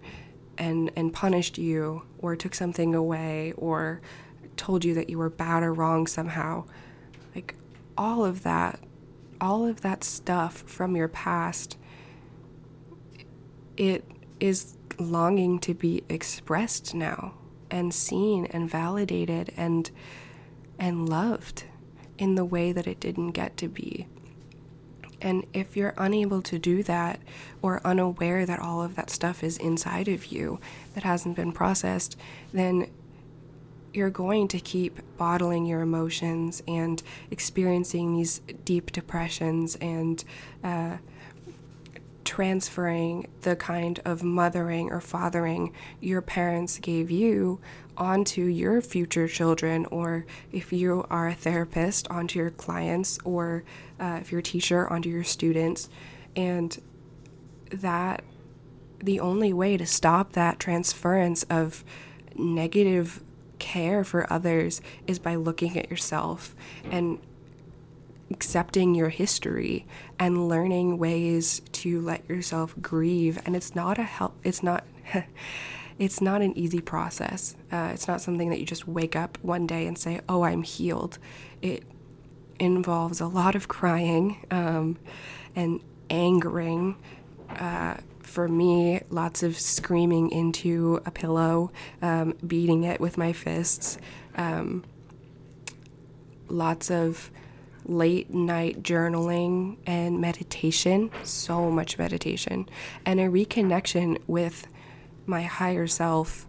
and 0.59 0.91
and 0.97 1.13
punished 1.13 1.59
you 1.59 2.03
or 2.19 2.35
took 2.35 2.55
something 2.55 2.93
away 2.93 3.53
or 3.57 4.01
told 4.57 4.85
you 4.85 4.95
that 4.95 5.11
you 5.11 5.19
were 5.19 5.31
bad 5.31 5.63
or 5.63 5.73
wrong 5.73 6.07
somehow 6.07 6.65
like 7.35 7.55
all 7.97 8.25
of 8.25 8.43
that 8.43 8.81
all 9.41 9.67
of 9.67 9.83
that 9.83 10.03
stuff 10.03 10.63
from 10.67 10.97
your 10.97 11.09
past 11.09 11.77
it 13.77 14.05
is 14.41 14.77
longing 14.99 15.59
to 15.59 15.75
be 15.75 16.03
expressed 16.09 16.95
now 16.95 17.35
and 17.71 17.93
seen 17.93 18.47
and 18.47 18.71
validated 18.71 19.53
and 19.57 19.91
and 20.79 21.09
loved 21.09 21.65
in 22.19 22.35
the 22.35 22.45
way 22.45 22.73
that 22.73 22.87
it 22.87 23.01
didn't 23.01 23.33
get 23.33 23.57
to 23.57 23.69
be. 23.69 24.07
And 25.21 25.47
if 25.55 25.77
you're 25.77 25.95
unable 25.97 26.43
to 26.43 26.59
do 26.59 26.83
that 26.83 27.21
or 27.63 27.81
unaware 27.85 28.45
that 28.45 28.61
all 28.61 28.83
of 28.83 28.97
that 28.97 29.11
stuff 29.11 29.43
is 29.43 29.57
inside 29.57 30.09
of 30.09 30.27
you 30.27 30.61
that 30.95 31.05
hasn't 31.05 31.37
been 31.37 31.53
processed, 31.53 32.19
then 32.53 32.91
you're 33.97 34.11
going 34.11 34.47
to 34.49 34.61
keep 34.61 35.01
bottling 35.17 35.65
your 35.65 35.81
emotions 35.81 36.63
and 36.69 37.03
experiencing 37.31 38.15
these 38.15 38.41
deep 38.65 38.93
depressions 38.93 39.77
and 39.77 40.23
uh, 40.63 40.97
transferring 42.25 43.27
the 43.43 43.57
kind 43.57 44.01
of 44.05 44.23
mothering 44.23 44.91
or 44.91 45.01
fathering 45.01 45.73
your 46.01 46.21
parents 46.21 46.79
gave 46.79 47.11
you 47.11 47.59
onto 47.97 48.43
your 48.43 48.83
future 48.83 49.27
children, 49.27 49.87
or 49.87 50.27
if 50.53 50.73
you 50.73 51.07
are 51.09 51.29
a 51.29 51.35
therapist, 51.35 52.07
onto 52.11 52.39
your 52.39 52.51
clients, 52.51 53.19
or 53.25 53.65
uh, 53.99 54.19
if 54.21 54.31
you're 54.31 54.41
a 54.41 54.43
teacher, 54.45 54.87
onto 54.93 55.09
your 55.09 55.25
students. 55.25 55.89
And 56.35 56.79
that 57.71 58.23
the 58.99 59.21
only 59.21 59.53
way 59.53 59.77
to 59.77 59.87
stop 59.87 60.33
that 60.33 60.59
transference 60.59 61.45
of 61.45 61.85
negative 62.35 63.23
care 63.59 64.05
for 64.05 64.31
others 64.33 64.81
is 65.07 65.19
by 65.19 65.35
looking 65.35 65.79
at 65.79 65.91
yourself 65.91 66.55
and 66.91 67.19
accepting 68.31 68.95
your 68.95 69.09
history 69.09 69.87
and 70.19 70.49
learning 70.49 70.99
ways 70.99 71.61
to 71.73 72.01
let 72.01 72.29
yourself 72.29 72.75
grieve. 72.81 73.39
And 73.47 73.55
it's 73.55 73.75
not 73.75 73.99
a 73.99 74.03
help 74.03 74.35
it's 74.43 74.63
not 74.63 74.85
it's 75.99 76.21
not 76.21 76.43
an 76.43 76.57
easy 76.59 76.81
process. 76.81 77.57
Uh, 77.73 77.91
it's 77.95 78.07
not 78.07 78.21
something 78.21 78.51
that 78.51 78.61
you 78.61 78.67
just 78.67 78.87
wake 78.87 79.17
up 79.17 79.39
one 79.43 79.67
day 79.67 79.87
and 79.87 79.97
say 79.97 80.21
oh 80.29 80.43
i'm 80.43 80.63
healed. 80.63 81.19
It 81.63 81.85
involves 82.59 83.21
a 83.21 83.27
lot 83.27 83.55
of 83.55 83.69
crying 83.69 84.45
um, 84.51 84.99
and 85.55 85.81
angering 86.11 86.97
uh, 87.51 87.97
for 88.27 88.49
me, 88.49 89.01
lots 89.09 89.43
of 89.43 89.59
screaming 89.59 90.31
into 90.31 91.01
a 91.07 91.11
pillow, 91.11 91.71
um, 92.03 92.35
beating 92.47 92.85
it 92.85 93.01
with 93.01 93.17
my 93.17 93.33
fists, 93.33 93.99
um, 94.35 94.85
lots 96.49 96.91
of 96.91 97.31
late 97.85 98.35
night 98.35 98.83
journaling 98.83 99.77
and 99.87 100.21
meditation, 100.21 101.11
so 101.23 101.71
much 101.71 101.99
meditation, 101.99 102.69
and 103.05 103.21
a 103.21 103.29
reconnection 103.29 104.19
with 104.27 104.67
my 105.25 105.43
higher 105.43 105.87
self, 105.87 106.47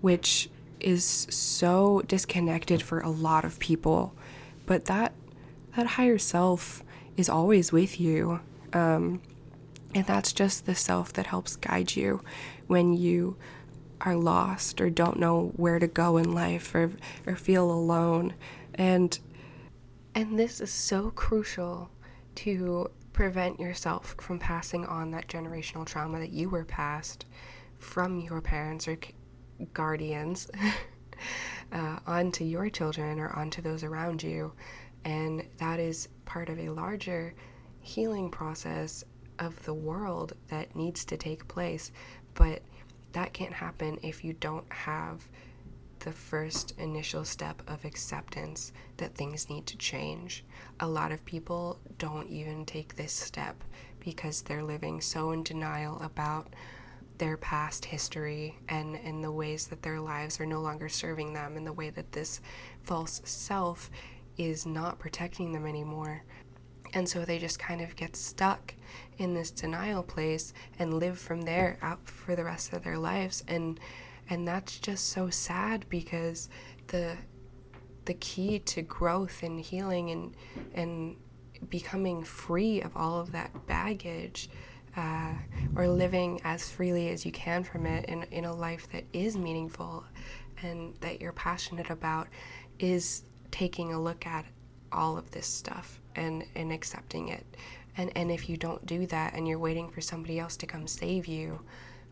which 0.00 0.48
is 0.80 1.04
so 1.04 2.02
disconnected 2.06 2.82
for 2.82 3.00
a 3.00 3.10
lot 3.10 3.44
of 3.44 3.58
people. 3.58 4.14
But 4.64 4.86
that 4.86 5.12
that 5.76 5.86
higher 5.86 6.18
self 6.18 6.82
is 7.16 7.28
always 7.28 7.72
with 7.72 8.00
you. 8.00 8.40
Um, 8.72 9.20
and 9.94 10.06
that's 10.06 10.32
just 10.32 10.66
the 10.66 10.74
self 10.74 11.12
that 11.14 11.26
helps 11.26 11.56
guide 11.56 11.96
you 11.96 12.22
when 12.66 12.92
you 12.92 13.36
are 14.00 14.16
lost 14.16 14.80
or 14.80 14.88
don't 14.88 15.18
know 15.18 15.52
where 15.56 15.78
to 15.78 15.86
go 15.86 16.16
in 16.16 16.32
life 16.32 16.74
or, 16.74 16.92
or 17.26 17.36
feel 17.36 17.70
alone. 17.70 18.34
And 18.74 19.18
and 20.14 20.38
this 20.38 20.60
is 20.60 20.70
so 20.70 21.10
crucial 21.10 21.90
to 22.36 22.90
prevent 23.12 23.60
yourself 23.60 24.16
from 24.18 24.38
passing 24.38 24.84
on 24.86 25.10
that 25.12 25.28
generational 25.28 25.86
trauma 25.86 26.18
that 26.18 26.30
you 26.30 26.48
were 26.48 26.64
passed 26.64 27.26
from 27.78 28.20
your 28.20 28.40
parents 28.40 28.88
or 28.88 28.98
guardians 29.72 30.50
uh, 31.72 31.98
onto 32.06 32.44
your 32.44 32.68
children 32.70 33.20
or 33.20 33.30
onto 33.30 33.62
those 33.62 33.84
around 33.84 34.22
you. 34.22 34.52
And 35.04 35.46
that 35.58 35.78
is 35.78 36.08
part 36.24 36.48
of 36.48 36.58
a 36.58 36.70
larger 36.70 37.34
healing 37.80 38.30
process 38.30 39.04
of 39.40 39.64
the 39.64 39.74
world 39.74 40.34
that 40.48 40.76
needs 40.76 41.04
to 41.06 41.16
take 41.16 41.48
place. 41.48 41.90
But 42.34 42.62
that 43.12 43.32
can't 43.32 43.52
happen 43.52 43.98
if 44.02 44.22
you 44.24 44.34
don't 44.34 44.70
have 44.72 45.28
the 46.00 46.12
first 46.12 46.74
initial 46.78 47.24
step 47.24 47.62
of 47.66 47.84
acceptance 47.84 48.72
that 48.96 49.14
things 49.14 49.50
need 49.50 49.66
to 49.66 49.76
change. 49.76 50.44
A 50.80 50.88
lot 50.88 51.12
of 51.12 51.24
people 51.24 51.78
don't 51.98 52.28
even 52.28 52.64
take 52.64 52.96
this 52.96 53.12
step 53.12 53.62
because 53.98 54.42
they're 54.42 54.62
living 54.62 55.00
so 55.00 55.32
in 55.32 55.42
denial 55.42 56.00
about 56.00 56.54
their 57.18 57.36
past 57.36 57.84
history 57.84 58.56
and, 58.70 58.96
and 58.96 59.22
the 59.22 59.30
ways 59.30 59.66
that 59.66 59.82
their 59.82 60.00
lives 60.00 60.40
are 60.40 60.46
no 60.46 60.60
longer 60.60 60.88
serving 60.88 61.34
them 61.34 61.56
and 61.56 61.66
the 61.66 61.72
way 61.72 61.90
that 61.90 62.12
this 62.12 62.40
false 62.82 63.20
self 63.24 63.90
is 64.38 64.64
not 64.64 64.98
protecting 64.98 65.52
them 65.52 65.66
anymore. 65.66 66.22
And 66.92 67.08
so 67.08 67.24
they 67.24 67.38
just 67.38 67.58
kind 67.58 67.80
of 67.80 67.96
get 67.96 68.16
stuck 68.16 68.74
in 69.18 69.34
this 69.34 69.50
denial 69.50 70.02
place 70.02 70.52
and 70.78 70.94
live 70.94 71.18
from 71.18 71.42
there 71.42 71.78
out 71.82 72.06
for 72.08 72.34
the 72.34 72.44
rest 72.44 72.72
of 72.72 72.82
their 72.84 72.98
lives. 72.98 73.44
And 73.48 73.78
and 74.28 74.46
that's 74.46 74.78
just 74.78 75.08
so 75.08 75.28
sad 75.28 75.86
because 75.88 76.48
the 76.88 77.16
the 78.04 78.14
key 78.14 78.58
to 78.60 78.82
growth 78.82 79.42
and 79.42 79.60
healing 79.60 80.10
and 80.10 80.36
and 80.74 81.16
becoming 81.68 82.24
free 82.24 82.80
of 82.80 82.96
all 82.96 83.20
of 83.20 83.32
that 83.32 83.66
baggage 83.66 84.48
uh, 84.96 85.32
or 85.76 85.86
living 85.86 86.40
as 86.44 86.68
freely 86.68 87.10
as 87.10 87.24
you 87.24 87.32
can 87.32 87.62
from 87.62 87.86
it 87.86 88.06
in, 88.06 88.22
in 88.24 88.44
a 88.44 88.52
life 88.52 88.90
that 88.92 89.04
is 89.12 89.36
meaningful 89.36 90.04
and 90.62 90.94
that 91.00 91.20
you're 91.20 91.32
passionate 91.32 91.90
about 91.90 92.28
is 92.78 93.24
taking 93.50 93.92
a 93.92 94.00
look 94.00 94.26
at 94.26 94.44
all 94.92 95.16
of 95.16 95.30
this 95.30 95.46
stuff 95.46 96.00
and, 96.16 96.44
and 96.54 96.72
accepting 96.72 97.28
it. 97.28 97.44
And, 97.96 98.12
and 98.16 98.30
if 98.30 98.48
you 98.48 98.56
don't 98.56 98.84
do 98.86 99.06
that 99.06 99.34
and 99.34 99.46
you're 99.46 99.58
waiting 99.58 99.90
for 99.90 100.00
somebody 100.00 100.38
else 100.38 100.56
to 100.58 100.66
come 100.66 100.86
save 100.86 101.26
you, 101.26 101.60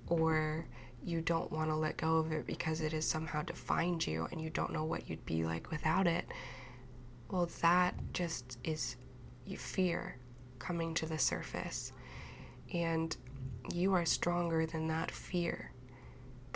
or 0.08 0.66
you 1.04 1.20
don't 1.20 1.50
want 1.52 1.70
to 1.70 1.76
let 1.76 1.96
go 1.96 2.16
of 2.16 2.32
it 2.32 2.46
because 2.46 2.80
it 2.80 2.92
has 2.92 3.06
somehow 3.06 3.42
defined 3.42 4.06
you 4.06 4.26
and 4.30 4.40
you 4.40 4.50
don't 4.50 4.72
know 4.72 4.84
what 4.84 5.08
you'd 5.08 5.24
be 5.24 5.44
like 5.44 5.70
without 5.70 6.06
it, 6.06 6.26
well, 7.30 7.48
that 7.60 7.94
just 8.12 8.58
is 8.64 8.96
fear 9.56 10.16
coming 10.58 10.94
to 10.94 11.06
the 11.06 11.18
surface. 11.18 11.92
And 12.72 13.16
you 13.72 13.94
are 13.94 14.04
stronger 14.04 14.66
than 14.66 14.88
that 14.88 15.10
fear 15.10 15.72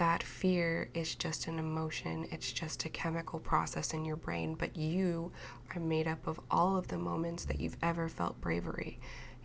that 0.03 0.21
fear 0.21 0.89
is 0.95 1.15
just 1.15 1.47
an 1.47 1.61
emotion, 1.61 2.27
it's 2.33 2.53
just 2.53 2.85
a 2.85 2.89
chemical 2.89 3.39
process 3.39 3.95
in 3.95 4.05
your 4.05 4.17
brain, 4.17 4.57
but 4.57 4.77
you 4.77 5.31
are 5.73 5.81
made 5.81 6.09
up 6.09 6.27
of 6.27 6.41
all 6.51 6.77
of 6.77 6.89
the 6.89 6.99
moments 6.99 7.45
that 7.45 7.61
you've 7.61 7.77
ever 7.85 8.09
felt 8.09 8.41
bravery. 8.41 8.99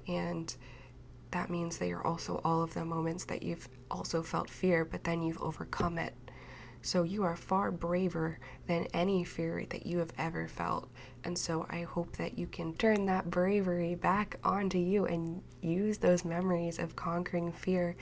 And 0.07 0.51
that 1.29 1.51
means 1.51 1.77
that 1.77 1.87
you're 1.87 2.07
also 2.07 2.41
all 2.43 2.63
of 2.63 2.73
the 2.73 2.83
moments 2.83 3.23
that 3.25 3.43
you've 3.43 3.69
also 3.91 4.23
felt 4.23 4.49
fear, 4.49 4.83
but 4.83 5.03
then 5.03 5.21
you've 5.21 5.39
overcome 5.43 5.99
it. 5.99 6.15
So 6.81 7.03
you 7.03 7.21
are 7.21 7.35
far 7.35 7.69
braver 7.69 8.39
than 8.65 8.87
any 8.95 9.23
fear 9.25 9.63
that 9.69 9.85
you 9.85 9.99
have 9.99 10.13
ever 10.17 10.47
felt. 10.47 10.89
And 11.23 11.37
so 11.37 11.67
I 11.69 11.83
hope 11.83 12.17
that 12.17 12.35
you 12.35 12.47
can 12.47 12.73
turn 12.73 13.05
that 13.05 13.29
bravery 13.29 13.93
back 13.93 14.39
onto 14.43 14.79
you 14.79 15.05
and 15.05 15.39
use 15.61 15.99
those 15.99 16.25
memories 16.25 16.79
of 16.79 16.95
conquering 16.95 17.51
fear 17.51 17.95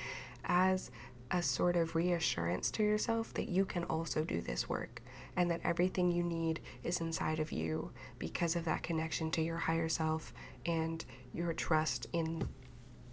as 0.46 0.92
a 1.36 1.44
sort 1.44 1.76
of 1.76 1.96
reassurance 1.96 2.72
to 2.72 2.82
yourself 2.82 3.34
that 3.34 3.50
you 3.50 3.66
can 3.66 3.84
also 3.86 4.24
do 4.24 4.40
this 4.40 4.70
work 4.70 5.02
and 5.36 5.52
that 5.52 5.60
everything 5.66 6.10
you 6.10 6.24
need 6.24 6.62
is 6.82 7.02
inside 7.02 7.40
of 7.40 7.52
you 7.52 7.92
because 8.18 8.56
of 8.56 8.64
that 8.64 8.82
connection 8.82 9.30
to 9.30 9.42
your 9.42 9.58
higher 9.58 9.90
self 9.90 10.34
and 10.66 11.04
your 11.34 11.52
trust 11.52 12.08
in 12.14 12.48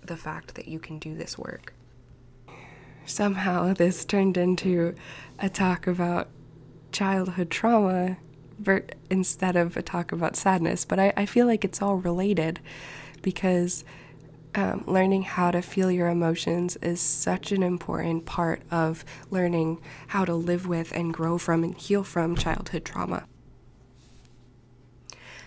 the 0.04 0.16
fact 0.16 0.54
that 0.54 0.68
you 0.68 0.78
can 0.78 1.00
do 1.00 1.16
this 1.16 1.36
work. 1.36 1.74
Somehow, 3.06 3.74
this 3.74 4.04
turned 4.04 4.36
into 4.36 4.94
a 5.40 5.48
talk 5.48 5.88
about 5.88 6.28
childhood 6.92 7.50
trauma 7.50 8.18
instead 9.10 9.56
of 9.56 9.76
a 9.76 9.82
talk 9.82 10.12
about 10.12 10.36
sadness, 10.36 10.84
but 10.84 11.00
I, 11.00 11.12
I 11.16 11.26
feel 11.26 11.46
like 11.46 11.64
it's 11.64 11.82
all 11.82 11.96
related 11.96 12.60
because 13.20 13.84
um, 14.54 14.84
learning 14.86 15.22
how 15.22 15.50
to 15.50 15.62
feel 15.62 15.90
your 15.90 16.08
emotions 16.08 16.76
is 16.76 17.00
such 17.00 17.52
an 17.52 17.62
important 17.62 18.26
part 18.26 18.62
of 18.70 19.04
learning 19.30 19.80
how 20.08 20.24
to 20.24 20.34
live 20.34 20.66
with 20.66 20.92
and 20.92 21.14
grow 21.14 21.38
from 21.38 21.64
and 21.64 21.76
heal 21.76 22.04
from 22.04 22.36
childhood 22.36 22.84
trauma. 22.84 23.24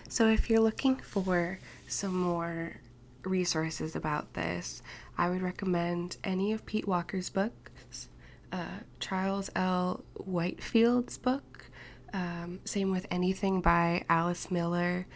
So, 0.08 0.28
if 0.28 0.48
you're 0.48 0.60
looking 0.60 0.96
for 0.96 1.58
some 1.88 2.16
more 2.16 2.80
resources 3.24 3.96
about 3.96 4.34
this, 4.34 4.82
I 5.18 5.28
would 5.28 5.42
recommend 5.42 6.16
any 6.24 6.52
of 6.52 6.64
Pete 6.64 6.86
Walker's 6.86 7.28
books, 7.28 8.08
uh, 8.52 8.80
Charles 9.00 9.50
L. 9.54 10.04
Whitfield's 10.14 11.18
book, 11.18 11.70
um, 12.12 12.60
same 12.64 12.90
with 12.90 13.06
anything 13.10 13.60
by 13.60 14.04
Alice 14.08 14.50
Miller, 14.50 15.06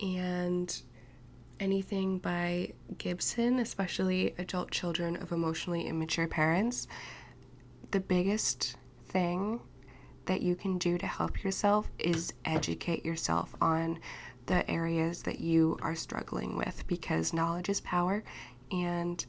and 0.00 0.82
anything 1.60 2.18
by 2.18 2.72
Gibson, 2.98 3.58
especially 3.58 4.34
adult 4.38 4.70
children 4.70 5.16
of 5.16 5.32
emotionally 5.32 5.86
immature 5.86 6.26
parents, 6.26 6.86
the 7.90 8.00
biggest 8.00 8.76
thing 9.06 9.60
that 10.26 10.42
you 10.42 10.54
can 10.54 10.78
do 10.78 10.98
to 10.98 11.06
help 11.06 11.42
yourself 11.42 11.90
is 11.98 12.34
educate 12.44 13.04
yourself 13.04 13.54
on 13.60 13.98
the 14.46 14.68
areas 14.70 15.22
that 15.22 15.40
you 15.40 15.78
are 15.82 15.94
struggling 15.94 16.56
with 16.56 16.86
because 16.86 17.32
knowledge 17.32 17.68
is 17.68 17.80
power 17.80 18.22
and 18.70 19.24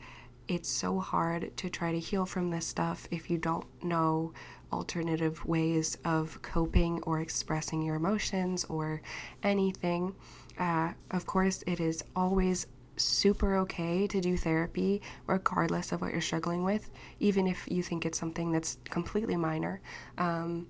it's 0.48 0.70
so 0.70 1.00
hard 1.00 1.56
to 1.58 1.70
try 1.70 1.92
to 1.92 2.00
heal 2.00 2.26
from 2.26 2.50
this 2.50 2.66
stuff 2.66 3.08
if 3.12 3.30
you 3.30 3.38
don't 3.38 3.66
know 3.84 4.34
alternative 4.72 5.46
ways 5.46 5.98
of 6.06 6.42
coping 6.42 7.02
or 7.04 7.20
expressing 7.20 7.82
your 7.82 7.96
emotions 7.96 8.66
or 8.66 9.02
anything. 9.44 10.16
Uh, 10.60 10.92
of 11.12 11.26
course, 11.26 11.64
it 11.66 11.80
is 11.80 12.04
always 12.16 12.68
super 12.98 13.56
okay 13.56 14.06
to 14.08 14.20
do 14.20 14.36
therapy 14.36 15.02
regardless 15.26 15.94
of 15.94 16.02
what 16.02 16.12
you're 16.12 16.22
struggling 16.22 16.64
with, 16.66 16.90
even 17.20 17.48
if 17.48 17.66
you 17.72 17.82
think 17.82 18.06
it's 18.06 18.20
something 18.20 18.52
that's 18.52 18.78
completely 18.84 19.38
minor. 19.38 19.80
Um, 20.18 20.68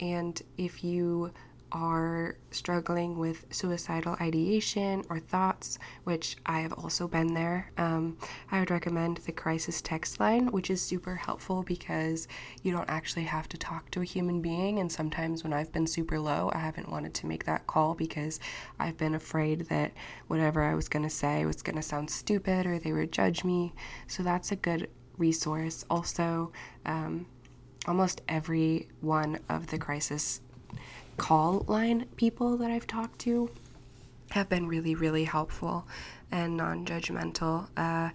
and 0.00 0.40
if 0.56 0.82
you 0.82 1.32
are 1.72 2.36
struggling 2.50 3.18
with 3.18 3.44
suicidal 3.50 4.16
ideation 4.20 5.04
or 5.10 5.18
thoughts, 5.18 5.78
which 6.04 6.36
I 6.46 6.60
have 6.60 6.72
also 6.72 7.08
been 7.08 7.34
there, 7.34 7.70
um, 7.76 8.16
I 8.50 8.60
would 8.60 8.70
recommend 8.70 9.18
the 9.18 9.32
crisis 9.32 9.82
text 9.82 10.20
line, 10.20 10.46
which 10.52 10.70
is 10.70 10.80
super 10.80 11.16
helpful 11.16 11.62
because 11.62 12.28
you 12.62 12.72
don't 12.72 12.88
actually 12.88 13.24
have 13.24 13.48
to 13.50 13.58
talk 13.58 13.90
to 13.90 14.00
a 14.00 14.04
human 14.04 14.40
being. 14.40 14.78
And 14.78 14.90
sometimes 14.90 15.42
when 15.42 15.52
I've 15.52 15.72
been 15.72 15.86
super 15.86 16.18
low, 16.18 16.50
I 16.54 16.58
haven't 16.58 16.90
wanted 16.90 17.14
to 17.14 17.26
make 17.26 17.44
that 17.44 17.66
call 17.66 17.94
because 17.94 18.40
I've 18.78 18.96
been 18.96 19.14
afraid 19.14 19.62
that 19.66 19.92
whatever 20.28 20.62
I 20.62 20.74
was 20.74 20.88
going 20.88 21.04
to 21.04 21.10
say 21.10 21.44
was 21.44 21.62
going 21.62 21.76
to 21.76 21.82
sound 21.82 22.10
stupid 22.10 22.66
or 22.66 22.78
they 22.78 22.92
would 22.92 23.12
judge 23.12 23.44
me. 23.44 23.74
So 24.06 24.22
that's 24.22 24.52
a 24.52 24.56
good 24.56 24.88
resource. 25.18 25.84
Also, 25.90 26.52
um, 26.84 27.26
almost 27.86 28.22
every 28.28 28.88
one 29.00 29.38
of 29.48 29.68
the 29.68 29.78
crisis 29.78 30.40
call 31.16 31.64
line 31.66 32.06
people 32.16 32.56
that 32.58 32.70
I've 32.70 32.86
talked 32.86 33.18
to 33.20 33.50
have 34.30 34.48
been 34.48 34.66
really, 34.66 34.94
really 34.94 35.24
helpful 35.24 35.86
and 36.30 36.56
non 36.56 36.84
judgmental. 36.84 37.68
Uh, 37.76 38.10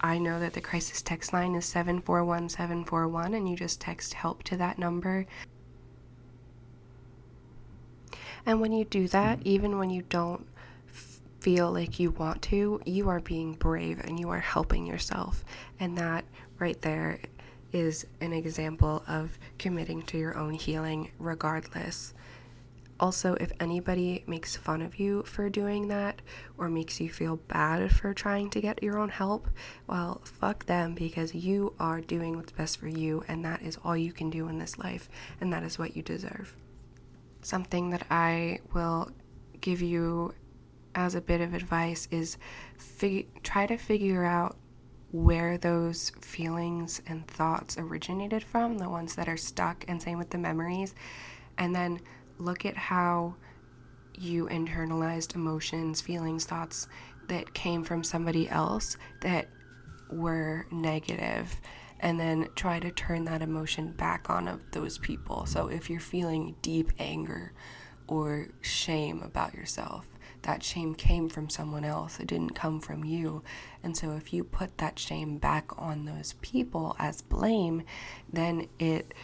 I 0.00 0.18
know 0.18 0.40
that 0.40 0.54
the 0.54 0.60
crisis 0.60 1.00
text 1.00 1.32
line 1.32 1.54
is 1.54 1.64
741741, 1.64 3.34
and 3.34 3.48
you 3.48 3.56
just 3.56 3.80
text 3.80 4.14
help 4.14 4.42
to 4.44 4.56
that 4.56 4.78
number. 4.78 5.26
And 8.44 8.60
when 8.60 8.72
you 8.72 8.84
do 8.84 9.06
that, 9.08 9.38
even 9.44 9.78
when 9.78 9.90
you 9.90 10.02
don't 10.02 10.46
feel 11.42 11.72
like 11.72 11.98
you 11.98 12.10
want 12.10 12.42
to, 12.42 12.80
you 12.84 13.08
are 13.08 13.20
being 13.20 13.54
brave 13.54 14.00
and 14.00 14.18
you 14.18 14.30
are 14.30 14.40
helping 14.40 14.86
yourself. 14.86 15.44
And 15.78 15.96
that 15.98 16.24
right 16.58 16.80
there 16.82 17.18
is 17.72 18.06
an 18.20 18.32
example 18.32 19.02
of 19.08 19.38
committing 19.58 20.02
to 20.02 20.18
your 20.18 20.36
own 20.36 20.54
healing 20.54 21.10
regardless. 21.18 22.14
Also, 23.00 23.34
if 23.40 23.50
anybody 23.58 24.22
makes 24.28 24.54
fun 24.54 24.80
of 24.80 25.00
you 25.00 25.24
for 25.24 25.50
doing 25.50 25.88
that 25.88 26.22
or 26.56 26.68
makes 26.68 27.00
you 27.00 27.10
feel 27.10 27.36
bad 27.48 27.90
for 27.90 28.14
trying 28.14 28.48
to 28.50 28.60
get 28.60 28.82
your 28.82 28.98
own 28.98 29.08
help, 29.08 29.48
well, 29.88 30.20
fuck 30.24 30.66
them 30.66 30.94
because 30.94 31.34
you 31.34 31.74
are 31.80 32.00
doing 32.00 32.36
what's 32.36 32.52
best 32.52 32.78
for 32.78 32.86
you 32.86 33.24
and 33.26 33.44
that 33.44 33.60
is 33.62 33.76
all 33.82 33.96
you 33.96 34.12
can 34.12 34.30
do 34.30 34.46
in 34.46 34.58
this 34.58 34.78
life 34.78 35.08
and 35.40 35.52
that 35.52 35.64
is 35.64 35.78
what 35.78 35.96
you 35.96 36.02
deserve. 36.02 36.54
Something 37.40 37.90
that 37.90 38.06
I 38.08 38.60
will 38.72 39.10
give 39.60 39.82
you 39.82 40.32
as 40.94 41.14
a 41.14 41.20
bit 41.20 41.40
of 41.40 41.54
advice 41.54 42.06
is 42.10 42.36
fig- 42.76 43.42
try 43.42 43.66
to 43.66 43.76
figure 43.76 44.24
out 44.24 44.56
where 45.12 45.58
those 45.58 46.10
feelings 46.20 47.00
and 47.06 47.26
thoughts 47.26 47.76
originated 47.78 48.42
from, 48.42 48.78
the 48.78 48.88
ones 48.88 49.14
that 49.14 49.28
are 49.28 49.36
stuck, 49.36 49.84
and 49.86 50.00
same 50.00 50.18
with 50.18 50.30
the 50.30 50.38
memories. 50.38 50.94
And 51.58 51.74
then 51.74 52.00
look 52.38 52.64
at 52.64 52.76
how 52.76 53.36
you 54.18 54.46
internalized 54.46 55.34
emotions, 55.34 56.00
feelings, 56.00 56.44
thoughts 56.44 56.88
that 57.28 57.54
came 57.54 57.84
from 57.84 58.02
somebody 58.02 58.48
else 58.48 58.96
that 59.20 59.48
were 60.10 60.66
negative 60.70 61.60
and 62.00 62.18
then 62.18 62.48
try 62.56 62.80
to 62.80 62.90
turn 62.90 63.24
that 63.24 63.42
emotion 63.42 63.92
back 63.92 64.28
on 64.28 64.48
of 64.48 64.60
those 64.72 64.98
people. 64.98 65.46
So 65.46 65.68
if 65.68 65.88
you're 65.88 66.00
feeling 66.00 66.56
deep 66.60 66.90
anger 66.98 67.52
or 68.08 68.48
shame 68.60 69.22
about 69.22 69.54
yourself, 69.54 70.08
that 70.42 70.62
shame 70.62 70.94
came 70.94 71.28
from 71.28 71.48
someone 71.48 71.84
else. 71.84 72.18
It 72.18 72.26
didn't 72.26 72.54
come 72.54 72.80
from 72.80 73.04
you. 73.04 73.42
And 73.82 73.96
so 73.96 74.12
if 74.12 74.32
you 74.32 74.44
put 74.44 74.78
that 74.78 74.98
shame 74.98 75.38
back 75.38 75.70
on 75.78 76.04
those 76.04 76.34
people 76.42 76.96
as 76.98 77.22
blame, 77.22 77.84
then 78.32 78.68
it 78.78 79.14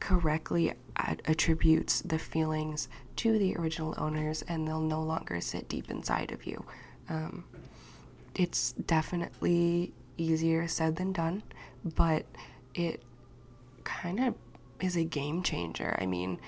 correctly 0.00 0.74
attributes 0.96 2.00
the 2.02 2.18
feelings 2.18 2.88
to 3.16 3.38
the 3.38 3.56
original 3.56 3.94
owners 3.98 4.42
and 4.42 4.66
they'll 4.66 4.80
no 4.80 5.02
longer 5.02 5.40
sit 5.40 5.68
deep 5.68 5.90
inside 5.90 6.32
of 6.32 6.44
you. 6.44 6.64
Um, 7.08 7.44
it's 8.34 8.72
definitely 8.72 9.92
easier 10.16 10.66
said 10.68 10.96
than 10.96 11.12
done, 11.12 11.42
but 11.84 12.24
it 12.74 13.02
kind 13.84 14.20
of 14.20 14.34
is 14.80 14.96
a 14.96 15.04
game 15.04 15.42
changer. 15.42 15.96
I 16.00 16.06
mean, 16.06 16.40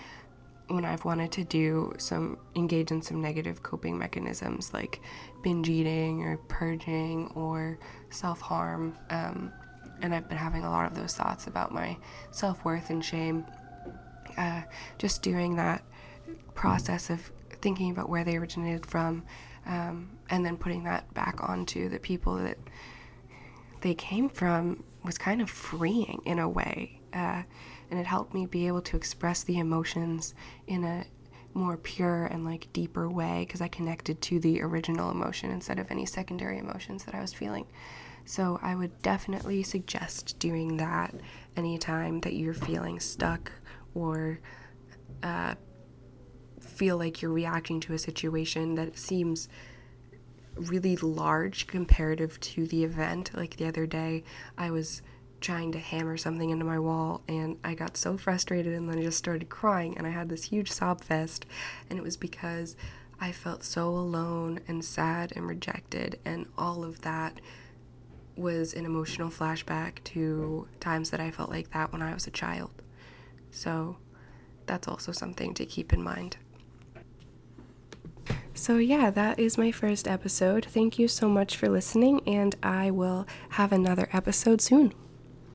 when 0.68 0.84
I've 0.84 1.04
wanted 1.04 1.30
to 1.32 1.44
do 1.44 1.92
some 1.98 2.38
engage 2.54 2.90
in 2.90 3.02
some 3.02 3.20
negative 3.20 3.62
coping 3.62 3.98
mechanisms 3.98 4.72
like 4.72 5.00
binge 5.42 5.68
eating 5.68 6.22
or 6.22 6.38
purging 6.48 7.30
or 7.34 7.78
self 8.10 8.40
harm, 8.40 8.96
um, 9.10 9.52
and 10.00 10.14
I've 10.14 10.28
been 10.28 10.38
having 10.38 10.64
a 10.64 10.70
lot 10.70 10.90
of 10.90 10.96
those 10.96 11.14
thoughts 11.14 11.46
about 11.46 11.72
my 11.72 11.96
self 12.30 12.64
worth 12.64 12.90
and 12.90 13.04
shame. 13.04 13.44
Uh, 14.36 14.62
just 14.98 15.22
doing 15.22 15.54
that 15.56 15.84
process 16.54 17.10
of 17.10 17.30
thinking 17.60 17.90
about 17.90 18.08
where 18.08 18.24
they 18.24 18.36
originated 18.36 18.86
from, 18.86 19.22
um, 19.66 20.10
and 20.30 20.44
then 20.44 20.56
putting 20.56 20.84
that 20.84 21.12
back 21.14 21.48
onto 21.48 21.88
the 21.88 21.98
people 21.98 22.36
that 22.36 22.58
they 23.82 23.94
came 23.94 24.28
from 24.30 24.82
was 25.04 25.18
kind 25.18 25.42
of 25.42 25.50
freeing 25.50 26.20
in 26.24 26.38
a 26.38 26.48
way. 26.48 26.98
Uh, 27.12 27.42
and 27.90 27.98
it 27.98 28.06
helped 28.06 28.34
me 28.34 28.46
be 28.46 28.66
able 28.66 28.82
to 28.82 28.96
express 28.96 29.42
the 29.42 29.58
emotions 29.58 30.34
in 30.66 30.84
a 30.84 31.04
more 31.54 31.76
pure 31.76 32.26
and 32.26 32.44
like 32.44 32.72
deeper 32.72 33.08
way 33.08 33.44
because 33.46 33.60
I 33.60 33.68
connected 33.68 34.20
to 34.22 34.40
the 34.40 34.60
original 34.60 35.10
emotion 35.10 35.50
instead 35.50 35.78
of 35.78 35.90
any 35.90 36.04
secondary 36.04 36.58
emotions 36.58 37.04
that 37.04 37.14
I 37.14 37.20
was 37.20 37.32
feeling. 37.32 37.66
So 38.24 38.58
I 38.62 38.74
would 38.74 39.02
definitely 39.02 39.62
suggest 39.62 40.38
doing 40.38 40.78
that 40.78 41.14
anytime 41.56 42.20
that 42.20 42.34
you're 42.34 42.54
feeling 42.54 42.98
stuck 42.98 43.52
or 43.94 44.40
uh, 45.22 45.54
feel 46.60 46.96
like 46.96 47.22
you're 47.22 47.30
reacting 47.30 47.80
to 47.80 47.92
a 47.92 47.98
situation 47.98 48.74
that 48.74 48.98
seems 48.98 49.48
really 50.56 50.96
large 50.96 51.66
comparative 51.66 52.40
to 52.40 52.66
the 52.66 52.84
event. 52.84 53.30
Like 53.34 53.56
the 53.56 53.66
other 53.66 53.86
day, 53.86 54.24
I 54.56 54.70
was 54.70 55.02
trying 55.44 55.70
to 55.72 55.78
hammer 55.78 56.16
something 56.16 56.48
into 56.48 56.64
my 56.64 56.78
wall 56.78 57.20
and 57.28 57.58
I 57.62 57.74
got 57.74 57.98
so 57.98 58.16
frustrated 58.16 58.72
and 58.72 58.88
then 58.88 58.98
I 58.98 59.02
just 59.02 59.18
started 59.18 59.50
crying 59.50 59.96
and 59.98 60.06
I 60.06 60.10
had 60.10 60.30
this 60.30 60.44
huge 60.44 60.72
sob 60.72 61.04
fest 61.04 61.44
and 61.90 61.98
it 61.98 62.02
was 62.02 62.16
because 62.16 62.76
I 63.20 63.30
felt 63.30 63.62
so 63.62 63.88
alone 63.88 64.60
and 64.66 64.82
sad 64.82 65.34
and 65.36 65.46
rejected 65.46 66.18
and 66.24 66.46
all 66.56 66.82
of 66.82 67.02
that 67.02 67.40
was 68.36 68.72
an 68.72 68.86
emotional 68.86 69.28
flashback 69.28 70.02
to 70.04 70.66
times 70.80 71.10
that 71.10 71.20
I 71.20 71.30
felt 71.30 71.50
like 71.50 71.70
that 71.72 71.92
when 71.92 72.00
I 72.00 72.14
was 72.14 72.26
a 72.26 72.30
child. 72.30 72.70
So 73.50 73.98
that's 74.64 74.88
also 74.88 75.12
something 75.12 75.52
to 75.54 75.66
keep 75.66 75.92
in 75.92 76.02
mind. 76.02 76.38
So, 78.56 78.78
yeah, 78.78 79.10
that 79.10 79.38
is 79.38 79.58
my 79.58 79.72
first 79.72 80.08
episode. 80.08 80.64
Thank 80.64 80.98
you 80.98 81.08
so 81.08 81.28
much 81.28 81.56
for 81.56 81.68
listening, 81.68 82.20
and 82.26 82.54
I 82.62 82.90
will 82.90 83.26
have 83.50 83.72
another 83.72 84.08
episode 84.12 84.60
soon. 84.60 84.94